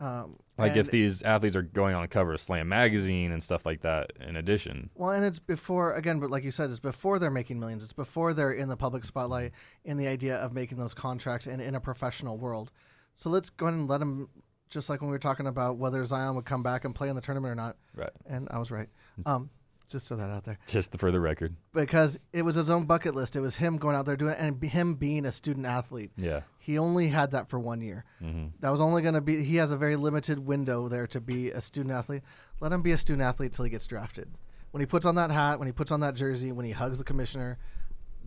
[0.00, 3.66] Um, Like if these athletes are going on the cover of Slam magazine and stuff
[3.66, 4.90] like that in addition.
[4.94, 7.82] Well, and it's before again, but like you said, it's before they're making millions.
[7.82, 9.52] It's before they're in the public spotlight
[9.84, 12.70] in the idea of making those contracts and in a professional world.
[13.16, 14.28] So let's go ahead and let them,
[14.68, 17.16] just like when we were talking about whether Zion would come back and play in
[17.16, 17.76] the tournament or not.
[17.96, 18.10] Right.
[18.26, 18.88] And I was right.
[19.26, 19.50] Um,
[19.88, 21.56] just throw that out there Just for the record.
[21.72, 23.36] because it was his own bucket list.
[23.36, 26.10] It was him going out there doing it and him being a student athlete.
[26.16, 26.42] Yeah.
[26.58, 28.04] He only had that for one year.
[28.20, 29.42] hmm That was only going to be.
[29.42, 32.22] He has a very limited window there to be a student athlete.
[32.60, 34.28] Let him be a student athlete till he gets drafted.
[34.70, 36.98] When he puts on that hat, when he puts on that jersey, when he hugs
[36.98, 37.58] the commissioner,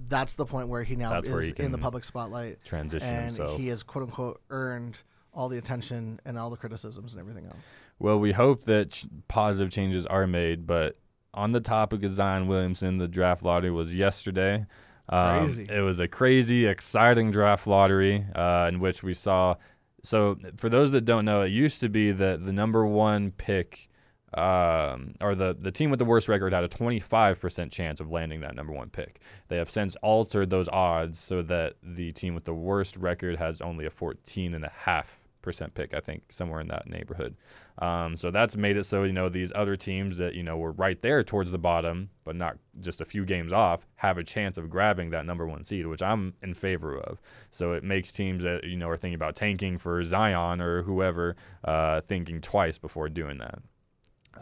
[0.08, 3.26] that's the point where he now That's is he in the public spotlight, Transition and
[3.26, 3.60] himself.
[3.60, 4.98] he has quote unquote earned
[5.34, 7.68] all the attention and all the criticisms and everything else.
[8.00, 10.98] Well, we hope that ch- positive changes are made, but
[11.34, 14.66] on the topic of Zion Williamson, the draft lottery was yesterday.
[15.10, 15.68] Um, Crazy.
[15.70, 19.56] It was a crazy, exciting draft lottery uh, in which we saw.
[20.04, 23.90] So, for those that don't know, it used to be that the number one pick,
[24.34, 28.40] um, or the, the team with the worst record, had a 25% chance of landing
[28.42, 29.20] that number one pick.
[29.50, 33.62] They have since altered those odds so that the team with the worst record has
[33.62, 37.36] only a 14.5% pick, I think, somewhere in that neighborhood.
[37.82, 40.72] Um, so that's made it so you know these other teams that you know were
[40.72, 44.58] right there towards the bottom, but not just a few games off, have a chance
[44.60, 47.20] of grabbing that number one seed, which I'm in favor of.
[47.50, 51.36] So it makes teams that you know are thinking about tanking for Zion or whoever
[51.64, 53.60] uh, thinking twice before doing that.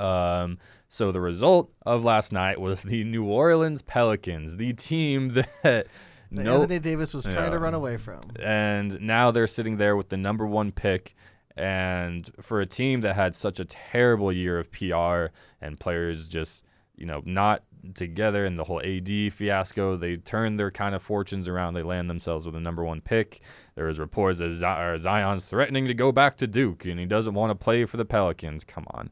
[0.04, 0.58] Um,
[0.90, 5.88] so the result of last night was the New Orleans Pelicans, the team that That
[6.30, 8.22] no Anthony Davis was trying to run away from.
[8.40, 11.16] and now they're sitting there with the number one pick.
[11.60, 16.64] And for a team that had such a terrible year of PR and players just,
[16.96, 21.50] you know, not together and the whole AD fiasco, they turned their kind of fortunes
[21.50, 21.74] around.
[21.74, 23.42] They land themselves with a number one pick.
[23.76, 24.52] There was reports that
[25.00, 28.06] Zion's threatening to go back to Duke and he doesn't want to play for the
[28.06, 28.64] Pelicans.
[28.64, 29.10] Come on.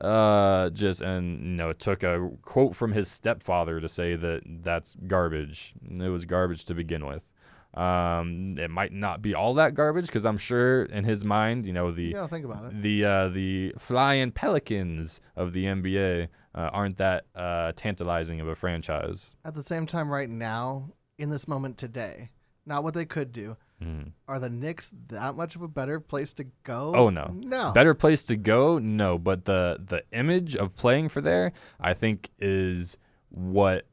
[0.00, 4.42] Uh, just and you know, it took a quote from his stepfather to say that
[4.44, 5.74] that's garbage.
[5.88, 7.30] It was garbage to begin with.
[7.76, 11.72] Um, it might not be all that garbage because I'm sure in his mind, you
[11.72, 12.82] know, the Yeah, think about it.
[12.82, 18.54] the uh, the flying Pelicans of the NBA uh, aren't that uh, tantalizing of a
[18.54, 19.34] franchise.
[19.44, 22.30] At the same time, right now, in this moment today,
[22.64, 23.56] not what they could do.
[23.82, 24.12] Mm.
[24.28, 26.92] Are the Knicks that much of a better place to go?
[26.94, 27.32] Oh, no.
[27.34, 27.72] no.
[27.72, 28.78] Better place to go?
[28.78, 32.96] No, but the the image of playing for there, I think, is
[33.30, 33.86] what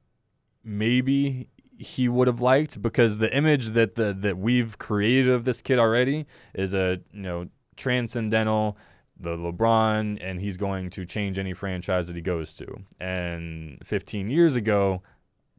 [0.63, 1.47] maybe
[1.81, 5.79] he would have liked because the image that the that we've created of this kid
[5.79, 8.77] already is a you know transcendental
[9.19, 12.65] the LeBron and he's going to change any franchise that he goes to.
[12.99, 15.01] And 15 years ago,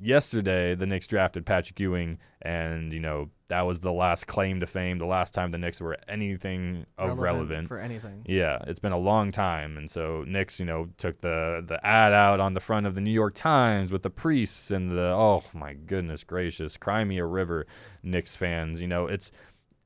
[0.03, 4.67] yesterday the Knicks drafted Patrick Ewing and you know that was the last claim to
[4.67, 7.69] fame, the last time the Knicks were anything of relevant.
[7.69, 8.23] for anything.
[8.25, 12.15] Yeah, it's been a long time, and so Knicks, you know, took the the ad
[12.15, 15.45] out on the front of the New York Times with the priests and the oh
[15.53, 17.67] my goodness gracious, cry me a river,
[18.03, 18.81] Knicks fans.
[18.81, 19.31] You know, it's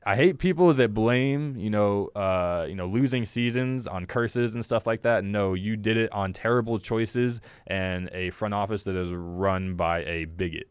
[0.06, 4.64] I hate people that blame you know uh, you know losing seasons on curses and
[4.64, 5.24] stuff like that.
[5.24, 10.04] No, you did it on terrible choices and a front office that is run by
[10.04, 10.68] a bigot.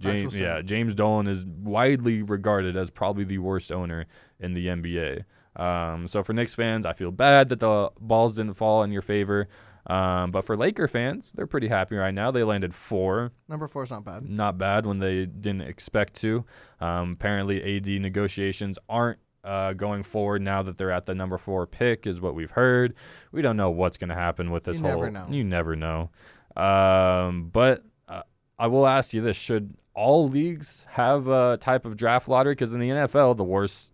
[0.00, 0.62] James, yeah.
[0.62, 4.06] James Dolan is widely regarded as probably the worst owner
[4.40, 5.24] in the NBA.
[5.56, 9.02] Um, so for Knicks fans, I feel bad that the balls didn't fall in your
[9.02, 9.48] favor.
[9.90, 12.30] Um, but for Laker fans, they're pretty happy right now.
[12.30, 14.28] They landed four, Number four is not bad.
[14.28, 16.44] not bad when they didn't expect to.
[16.80, 21.66] Um, apparently, AD negotiations aren't uh, going forward now that they're at the number four
[21.66, 22.94] pick, is what we've heard.
[23.32, 25.00] We don't know what's going to happen with this You whole.
[25.00, 25.26] never know.
[25.30, 26.10] You never know.
[26.56, 28.22] Um, but uh,
[28.58, 32.52] I will ask you this: Should all leagues have a type of draft lottery?
[32.52, 33.92] Because in the NFL, the worst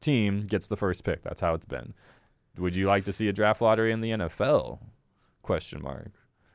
[0.00, 1.22] team gets the first pick.
[1.22, 1.94] That's how it's been.
[2.58, 4.78] Would you like to see a draft lottery in the NFL?
[5.42, 6.10] Question mark.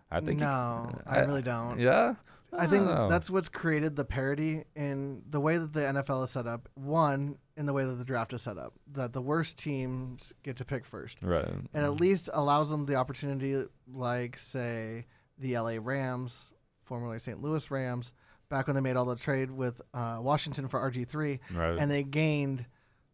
[0.10, 0.40] I think.
[0.40, 1.80] you- no, I, really don't.
[1.80, 2.16] Yeah.
[2.54, 3.10] I think know.
[3.10, 6.70] that's what's created the parity in the way that the NFL is set up.
[6.76, 10.56] One, in the way that the draft is set up, that the worst teams get
[10.58, 11.46] to pick first, right.
[11.46, 15.06] and at least allows them the opportunity, like say
[15.38, 17.42] the LA Rams, formerly St.
[17.42, 18.14] Louis Rams,
[18.50, 21.78] back when they made all the trade with uh, Washington for RG three, Right.
[21.78, 22.66] and they gained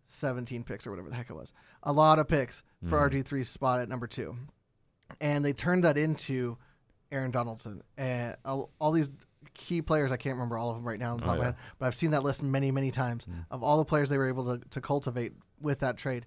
[0.05, 1.53] 17 picks or whatever the heck it was.
[1.82, 3.24] A lot of picks for Mhm.
[3.24, 4.38] RG3's spot at number two.
[5.22, 6.58] And they turned that into
[7.12, 9.10] Aaron Donaldson and all, all these
[9.54, 10.12] key players.
[10.12, 11.51] I can't remember all of them right now on the Oh, top of my yeah.
[11.51, 13.45] head, but I've seen that list many, many times Mm.
[13.51, 16.26] of all the players they were able to, to cultivate with that trade.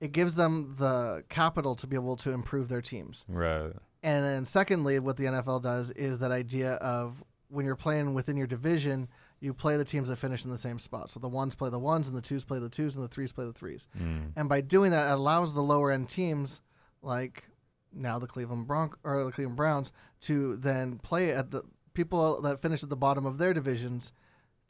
[0.00, 3.24] It gives them the capital to be able to improve their teams.
[3.28, 3.72] Right.
[4.02, 8.36] And then, secondly, what the NFL does is that idea of when you're playing within
[8.36, 9.06] your division,
[9.38, 11.10] you play the teams that finish in the same spot.
[11.10, 13.30] So the ones play the ones, and the twos play the twos, and the threes
[13.30, 13.86] play the threes.
[14.00, 14.32] Mm.
[14.34, 16.62] And by doing that, it allows the lower end teams,
[17.02, 17.44] like
[17.94, 21.62] now the Cleveland Bronc or the Cleveland Browns, to then play at the
[21.94, 24.12] people that finish at the bottom of their divisions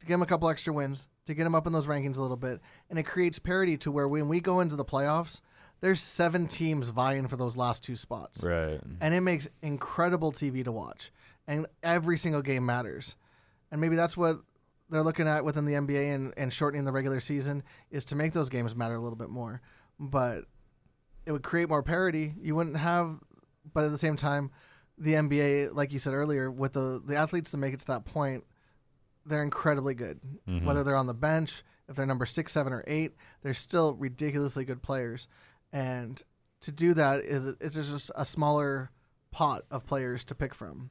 [0.00, 2.20] to get them a couple extra wins, to get them up in those rankings a
[2.22, 2.60] little bit,
[2.90, 5.40] and it creates parity to where when we go into the playoffs,
[5.80, 8.80] there's seven teams vying for those last two spots Right.
[9.00, 11.12] and it makes incredible TV to watch.
[11.46, 13.16] And every single game matters.
[13.70, 14.36] And maybe that's what
[14.90, 18.32] they're looking at within the NBA and, and shortening the regular season is to make
[18.32, 19.60] those games matter a little bit more.
[19.98, 20.44] But
[21.26, 22.34] it would create more parity.
[22.40, 23.18] You wouldn't have,
[23.72, 24.50] but at the same time,
[24.98, 28.04] the NBA, like you said earlier, with the the athletes that make it to that
[28.04, 28.44] point,
[29.24, 30.20] they're incredibly good.
[30.48, 30.64] Mhm.
[30.64, 34.64] Whether they're on the bench, if they're number six, seven, or eight, they're still ridiculously
[34.64, 35.28] good players.
[35.72, 36.22] And
[36.60, 38.90] to do that is it's just a smaller
[39.30, 40.90] pot of players to pick from.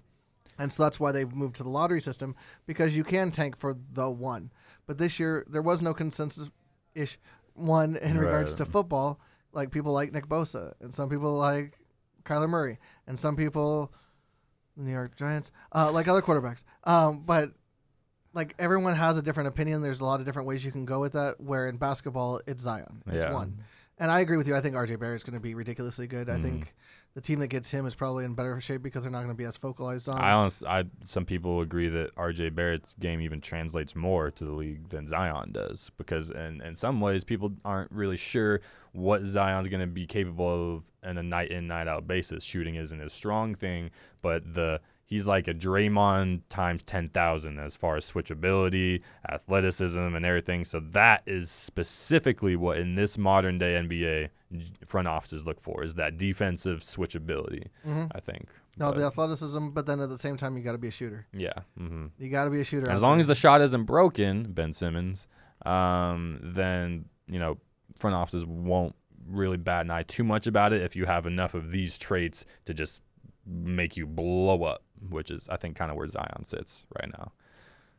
[0.58, 3.74] And so that's why they've moved to the lottery system because you can tank for
[3.94, 4.52] the one.
[4.86, 6.50] But this year there was no consensus
[6.94, 7.18] ish
[7.54, 9.20] one in regards to football.
[9.54, 11.78] Like people like Nick Bosa and some people like
[12.24, 13.92] Kyler Murray and some people
[14.78, 16.64] the New York Giants, uh, like other quarterbacks.
[16.86, 17.52] Um, but
[18.34, 19.82] like everyone has a different opinion.
[19.82, 21.42] There's a lot of different ways you can go with that.
[21.42, 23.04] Where in basketball, it's Zion.
[23.08, 23.34] It's Yeah.
[23.34, 23.64] one.
[23.98, 24.56] And I agree with you.
[24.56, 26.30] I think RJ Barrett's going to be ridiculously good.
[26.30, 26.42] I Mhm.
[26.44, 26.76] think
[27.14, 29.36] the team that gets him is probably in better shape because they're not going to
[29.36, 30.20] be as focalized on.
[30.20, 34.52] I honestly, I some people agree that RJ Barrett's game even translates more to the
[34.52, 38.62] league than Zion does because in in some ways people aren't really sure
[38.94, 42.44] what Zion's going to be capable of on a night in night out basis.
[42.44, 43.90] Shooting isn't his strong thing,
[44.22, 44.80] but the
[45.12, 50.64] he's like a Draymond times 10,000 as far as switchability, athleticism and everything.
[50.66, 54.30] So that is specifically what in this modern day NBA
[54.88, 58.10] front offices look for is that defensive switchability, Mhm.
[58.16, 58.48] I think.
[58.78, 60.92] No, But- the athleticism, but then at the same time, you got to be a
[60.92, 61.28] shooter.
[61.34, 61.54] yeah.
[61.78, 62.90] hmm You got to be a shooter.
[62.90, 63.22] As long there.
[63.22, 65.28] as the shot isn't broken, Ben Simmons,
[65.66, 67.58] um, then you know
[67.98, 68.96] front offices won't
[69.28, 72.46] really bat an eye too much about it if you have enough of these traits
[72.66, 73.04] to just
[73.46, 77.32] make you blow up, which is I think kind of where Zion sits right now.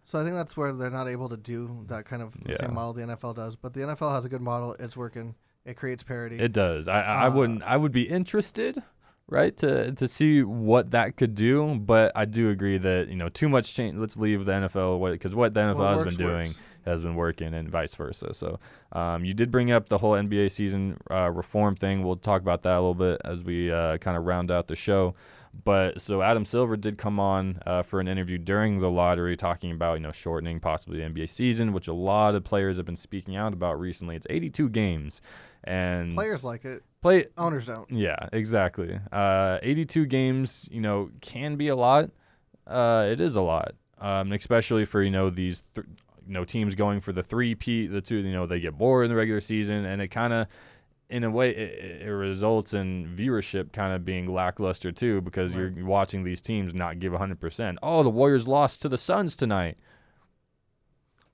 [0.04, 2.56] So I think that's where they're not able to do that kind of Yeah.
[2.56, 3.54] same model the NFL does.
[3.56, 4.74] But the NFL has a good model.
[4.80, 5.34] It's working.
[5.64, 6.38] It creates parity.
[6.40, 6.88] It does.
[6.88, 7.62] I I Uh, wouldn't.
[7.62, 8.82] I would be interested,
[9.28, 11.76] right, to to see what that could do.
[11.78, 13.96] But I do agree that you know too much change.
[13.96, 16.58] Let's leave the NFL because what the NFL What has works, been doing works.
[16.84, 18.34] has been working, and vice versa.
[18.34, 18.58] So
[18.92, 22.02] um, you did bring up the whole NBA season uh, reform thing.
[22.04, 24.76] We'll talk about that a little bit as we uh, kind of round out the
[24.76, 25.14] show.
[25.64, 29.70] But so Adam Silver did come on uh, for an interview during the lottery, talking
[29.70, 32.96] about you know shortening possibly the NBA season, which a lot of players have been
[32.96, 34.16] speaking out about recently.
[34.16, 35.20] It's 82 games,
[35.62, 36.82] and Players like it.
[37.02, 37.90] Play Owners don't.
[37.90, 38.98] yeah, exactly.
[39.12, 42.10] Uh, 82 games, you know, can be a lot.
[42.66, 45.86] Uh, it is a lot, um, especially for you know these th-
[46.26, 48.16] you know teams going for the three P, the two.
[48.18, 50.46] You know, they get bored in the regular season, and it kind of,
[51.10, 55.72] in a way, it, it results in viewership kind of being lackluster too, because Right.
[55.76, 57.40] you're watching these teams not give 100.
[57.40, 59.76] percent Oh, the Warriors lost to the Suns tonight.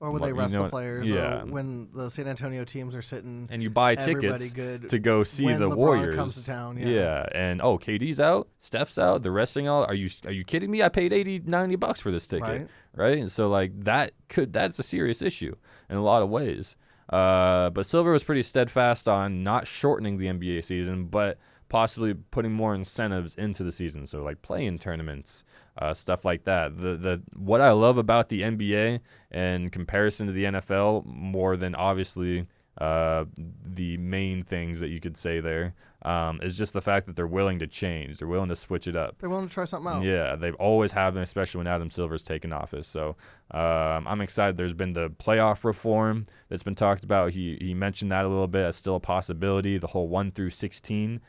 [0.01, 1.09] Or when they you rest know the players.
[1.09, 1.43] yeah.
[1.43, 5.69] When the San Antonio teams are sitting and you buy tickets to go see the
[5.69, 6.15] LeBron Warriors.
[6.15, 7.25] comes to town, yeah.
[7.35, 9.83] and oh, KD's out, Steph's out, the resting all.
[9.83, 10.81] Are you are you kidding me?
[10.81, 12.67] I paid 80, 90 bucks for this ticket, Right.
[12.95, 13.17] right?
[13.17, 15.55] And so like that could that's a serious issue
[15.89, 16.77] in a lot of ways.
[17.09, 21.39] Uh, but Silver was pretty steadfast on not shortening the NBA season, but
[21.69, 24.07] possibly putting more incentives into the season.
[24.07, 25.43] So like play-in tournaments,
[25.77, 26.79] uh, stuff like that.
[26.79, 28.99] The the what I love about the NBA
[29.31, 32.47] in comparison to the NFL, more than obviously
[32.79, 33.25] uh,
[33.65, 37.27] the main things that you could say there, um, is just the fact that they're
[37.27, 38.17] willing to change.
[38.17, 39.17] They're willing to switch it up.
[39.19, 40.03] They're willing to try something out.
[40.03, 42.87] Yeah, they've always have been, especially when Adam Silver's taken office.
[42.87, 43.17] So
[43.51, 44.55] um, I'm excited.
[44.55, 47.31] There's been the playoff reform that's been talked about.
[47.31, 49.77] He he mentioned that a little bit as still a possibility.
[49.77, 51.19] The whole one through 16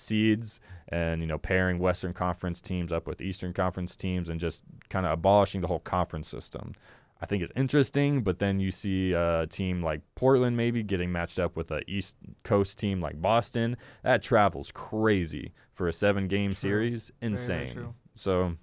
[0.00, 4.62] seeds, and you know pairing Western Conference teams up with Eastern Conference teams, and just
[4.88, 6.74] kind of abolishing the whole conference system.
[7.22, 11.38] I think it's interesting, but then you see a team like Portland maybe getting matched
[11.38, 13.76] up with a East Coast team like Boston.
[14.02, 16.56] That travels crazy for a seven game True.
[16.56, 17.12] series.
[17.20, 17.94] Insane.
[18.14, 18.56] So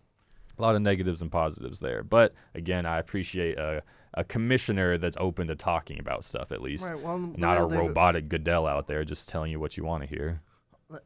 [0.57, 2.03] a lot of negatives and positives there.
[2.03, 3.83] But again, I appreciate a,
[4.15, 6.83] a commissioner that's open to talking about stuff at least.
[6.83, 6.99] Right.
[6.99, 10.41] Well, Not a robotic Goodell out there just telling you what you want to hear.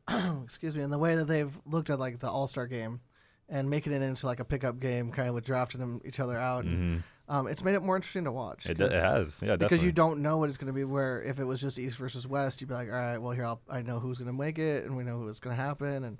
[0.43, 3.01] excuse me, and the way that they've looked at like the All Star game
[3.49, 6.37] and making it into like a pickup game, kind of with drafting them each other
[6.37, 6.63] out.
[6.65, 6.97] And, hmm
[7.31, 8.65] um, it's made it more interesting to watch.
[8.65, 9.65] It, d- it has, yeah, definitely.
[9.65, 10.83] because you don't know what it's going to be.
[10.83, 13.45] Where if it was just East versus West, you'd be like, all right, well here
[13.45, 16.03] I'll, I know who's going to make it, and we know what's going to happen,
[16.03, 16.19] and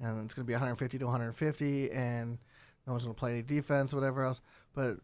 [0.00, 2.38] and it's going to be 150 to 150, and
[2.88, 4.40] no one's going to play any defense, or whatever else.
[4.74, 4.96] But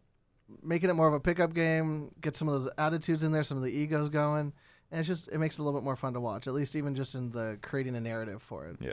[0.60, 3.56] making it more of a pickup game, get some of those attitudes in there, some
[3.56, 4.52] of the egos going,
[4.90, 6.46] and it's just it makes it a little bit more fun to watch.
[6.46, 8.76] At least even just in the creating a narrative for it.
[8.80, 8.92] Yeah.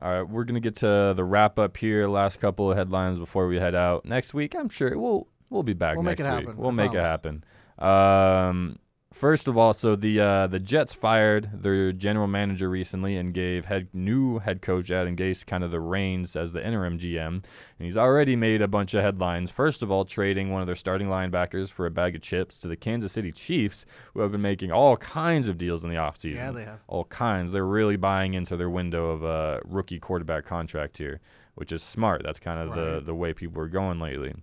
[0.00, 2.06] All right, we're gonna get to the wrap up here.
[2.06, 4.04] Last couple of headlines before we head out.
[4.04, 6.46] Next week, I'm sure we'll we'll be back We'll make next it week.
[6.46, 7.44] happen, We'll I make it happen.
[7.78, 8.78] Um,
[9.18, 13.64] first of all, so the uh, the Jets fired their general manager recently and gave
[13.66, 17.42] head new head coach Adam Gase kind of the reins as the interim GM, and
[17.78, 19.50] he's already made a bunch of headlines.
[19.50, 22.68] First of all, trading one of their starting linebackers for a bag of chips to
[22.68, 26.36] the Kansas City Chiefs, who have been making all kinds of deals in the offseason
[26.36, 26.80] Yeah, they have.
[26.86, 27.52] all kinds.
[27.52, 31.20] They're really buying into their window of a rookie quarterback contract here,
[31.56, 32.22] which is smart.
[32.24, 34.34] That's kind of the the way people are going lately.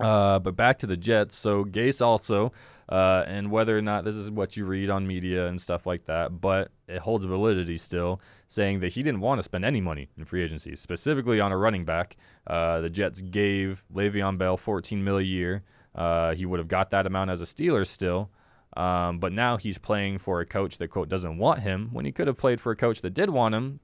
[0.00, 1.36] Uh, but back to the Jets.
[1.36, 2.52] So Gase also,
[2.88, 6.04] uh, and whether or not this is what you read on media and stuff like
[6.06, 10.08] that, but it holds validity still, saying that he didn't want to spend any money
[10.16, 12.16] in free agency, specifically on a running back.
[12.46, 15.64] Uh, the Jets gave Le'Veon Bell 14 mil a year.
[15.94, 18.30] Uh, he would have got that amount as a Steeler still.
[18.76, 22.12] Um, but now he's playing for a coach that quote doesn't want him when he
[22.12, 23.80] could have played for a coach that did want him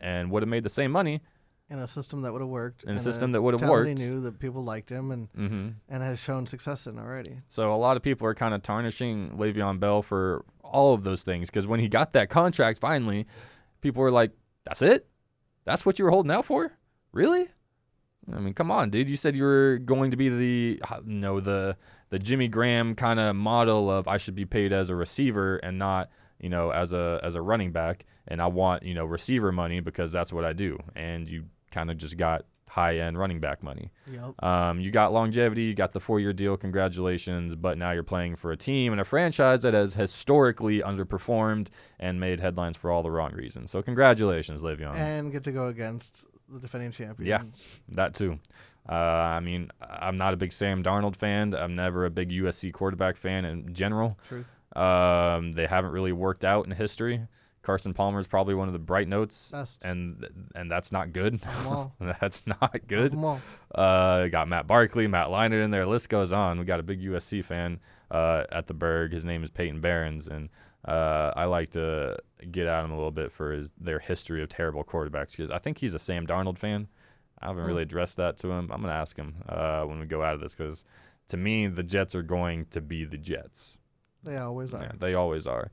[0.00, 1.22] and would have made the same money.
[1.70, 2.84] In a system that would have worked.
[2.84, 3.88] In a system that would have worked.
[3.88, 7.40] He knew that people liked him and hmm and has shown success in already.
[7.48, 11.22] So a lot of people are kind of tarnishing Le'Veon Bell for all of those
[11.22, 13.26] things because when he got that contract finally,
[13.80, 14.32] people were like,
[14.64, 15.08] "That's it?
[15.64, 16.72] That's what you were holding out for?
[17.12, 17.48] Really?"
[18.32, 19.08] I mean, come on, dude.
[19.08, 21.76] You said you were going to be the you know the
[22.10, 25.78] the Jimmy Graham kind of model of I should be paid as a receiver and
[25.78, 26.10] not
[26.40, 29.80] you know as a as a running back, and I want you know receiver money
[29.80, 30.78] because that's what I do.
[30.94, 33.90] And you kind of just got high end running back money.
[34.10, 34.42] Yep.
[34.42, 38.36] Um, you got longevity, you got the four year deal, congratulations, but now you're playing
[38.36, 41.68] for a team and a franchise that has historically underperformed
[42.00, 43.70] and made headlines for all the wrong reasons.
[43.70, 44.94] So, congratulations, Le'Veon.
[44.94, 47.28] And get to go against the defending champion.
[47.28, 47.42] Yeah.
[47.90, 48.38] that too.
[48.88, 51.54] Uh, I mean, I'm not a big Sam Darnold fan.
[51.54, 54.18] I'm never a big USC quarterback fan in general.
[54.28, 54.52] Truth.
[54.76, 57.26] Um, they haven't really worked out in history.
[57.64, 59.82] Carson Palmer is probably one of the bright notes, Best.
[59.84, 61.40] and and that's not good.
[61.44, 61.94] Love 'em all.
[62.20, 63.14] that's not good.
[63.74, 65.86] Uh, got Matt Barkley, Matt Leinart in there.
[65.86, 66.58] List goes on.
[66.58, 69.12] We got a big USC fan uh, at the Berg.
[69.12, 70.48] His name is Peyton Barons, and
[70.86, 72.18] uh, I like to
[72.50, 75.58] get at him a little bit for his, their history of terrible quarterbacks because I
[75.58, 76.88] think he's a Sam Darnold fan.
[77.40, 77.68] I haven't Hmm.
[77.68, 78.70] really addressed that to him.
[78.70, 80.84] I'm gonna ask him uh, when we go out of this because
[81.28, 83.78] to me the Jets are going to be the Jets.
[84.22, 84.82] They always are.
[84.82, 85.70] Yeah, they always are.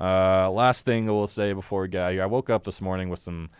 [0.00, 2.80] Uh, last thing I will say before we get out here, I woke up this
[2.80, 3.50] morning with some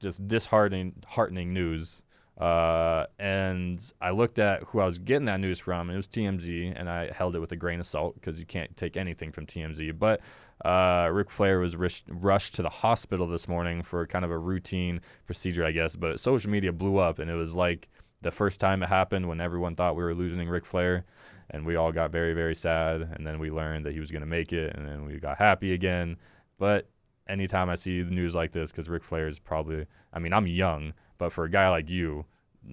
[0.00, 2.02] just disheartening heartening news.
[2.38, 6.08] Uh, and I looked at who I was getting that news from, and it was
[6.08, 9.32] TMZ, and I held it with a grain of salt because you can't take anything
[9.32, 9.98] from TMZ.
[9.98, 10.20] But
[10.64, 14.38] uh, Ric Flair was rish- rushed to the hospital this morning for kind of a
[14.38, 15.94] routine procedure, I guess.
[15.94, 17.88] But social media blew up, and it was like
[18.22, 21.04] the first time it happened when everyone thought we were losing Ric Flair
[21.52, 24.22] and we all got very very sad and then we learned that he was going
[24.22, 26.16] to make it and then we got happy again
[26.58, 26.88] but
[27.28, 30.46] anytime i see the news like this because Ric Flair is probably i mean i'm
[30.46, 32.24] young but for a guy like you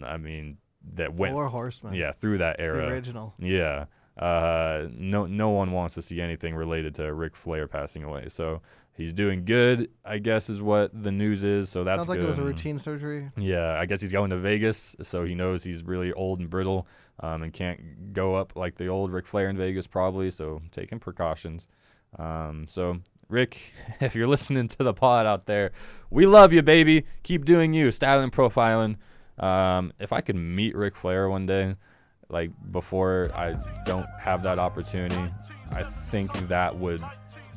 [0.03, 0.57] i mean
[0.95, 1.93] that went Four horsemen.
[1.93, 3.33] yeah through that The era original.
[3.37, 3.85] yeah
[4.17, 8.61] uh, no no one wants to see anything related to Ric Flair passing away so
[8.91, 12.25] he's doing good i guess is what the news is so that's Sounds like good
[12.25, 13.29] it was a routine surgery.
[13.37, 16.85] yeah, I guess he's going to Vegas, so he knows he's really old and brittle
[17.19, 20.31] um, and can't go up like the old Ric Flair in Vegas, probably.
[20.31, 21.67] So taking precautions.
[22.17, 25.71] Um, so, Rick, if you're listening to the pod out there,
[26.09, 27.05] we love you, baby.
[27.23, 28.95] Keep doing you, styling, profiling.
[29.43, 31.75] Um, if I could meet Ric Flair one day,
[32.29, 33.55] like before I
[33.85, 35.31] don't have that opportunity,
[35.71, 37.01] I think that would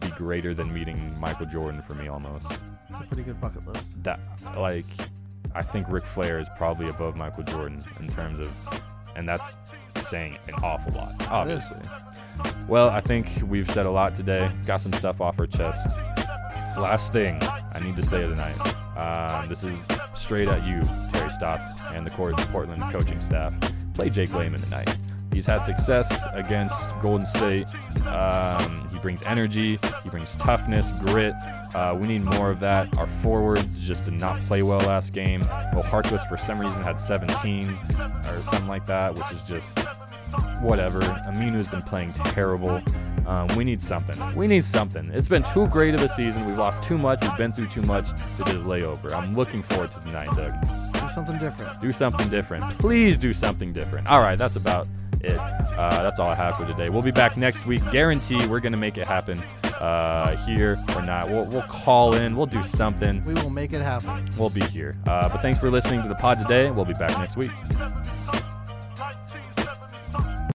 [0.01, 2.45] be greater than meeting Michael Jordan for me almost
[2.91, 4.03] It's a pretty good bucket list.
[4.03, 4.21] that
[4.57, 4.85] like
[5.55, 8.83] I think Ric Flair is probably above Michael Jordan in terms of
[9.17, 9.59] and that's
[10.01, 11.79] saying an awful lot, obviously.
[12.67, 14.51] Well, I think we've said a lot today.
[14.67, 15.87] Got some stuff off our chest.
[16.79, 18.59] Last thing I need to say tonight.
[18.97, 19.79] Um, this is
[20.15, 20.83] straight at you,
[21.13, 23.55] Terry Stotts, and the Portland coaching staff.
[23.95, 24.97] Play Jake Layman tonight.
[25.33, 27.67] He's had success against Golden State.
[28.07, 31.35] Um, brings energy, he brings toughness, grit.
[31.75, 32.97] Uh, we need more of that.
[32.99, 35.41] Our forwards just did not play well last game.
[35.75, 39.79] Well, Harkless for some reason had 17 or something like that, which is just
[40.61, 41.01] whatever.
[41.01, 42.81] Aminu's been playing terrible.
[43.27, 44.35] Um, we need something.
[44.35, 45.11] We need something.
[45.13, 46.45] It's been too great of a season.
[46.45, 47.21] We've lost too much.
[47.23, 49.15] We've been through too much to just lay over.
[49.15, 50.53] I'm looking forward to tonight, Doug.
[50.95, 51.81] We've something different.
[51.81, 52.79] Do something different.
[52.79, 54.09] Please do something different.
[54.09, 54.89] All right, that's about
[55.25, 55.39] it.
[55.39, 56.89] Uh, that's all I have for today.
[56.89, 57.83] We'll be back next week.
[57.91, 59.39] Guarantee we're gonna make it happen
[59.81, 61.29] uh, here or not.
[61.29, 62.37] We'll, we'll call in.
[62.37, 63.25] We'll do something.
[63.25, 64.29] We will make it happen.
[64.37, 64.97] We'll be here.
[65.07, 66.71] Uh, but thanks for listening to the pod today.
[66.71, 67.51] We'll be back next week.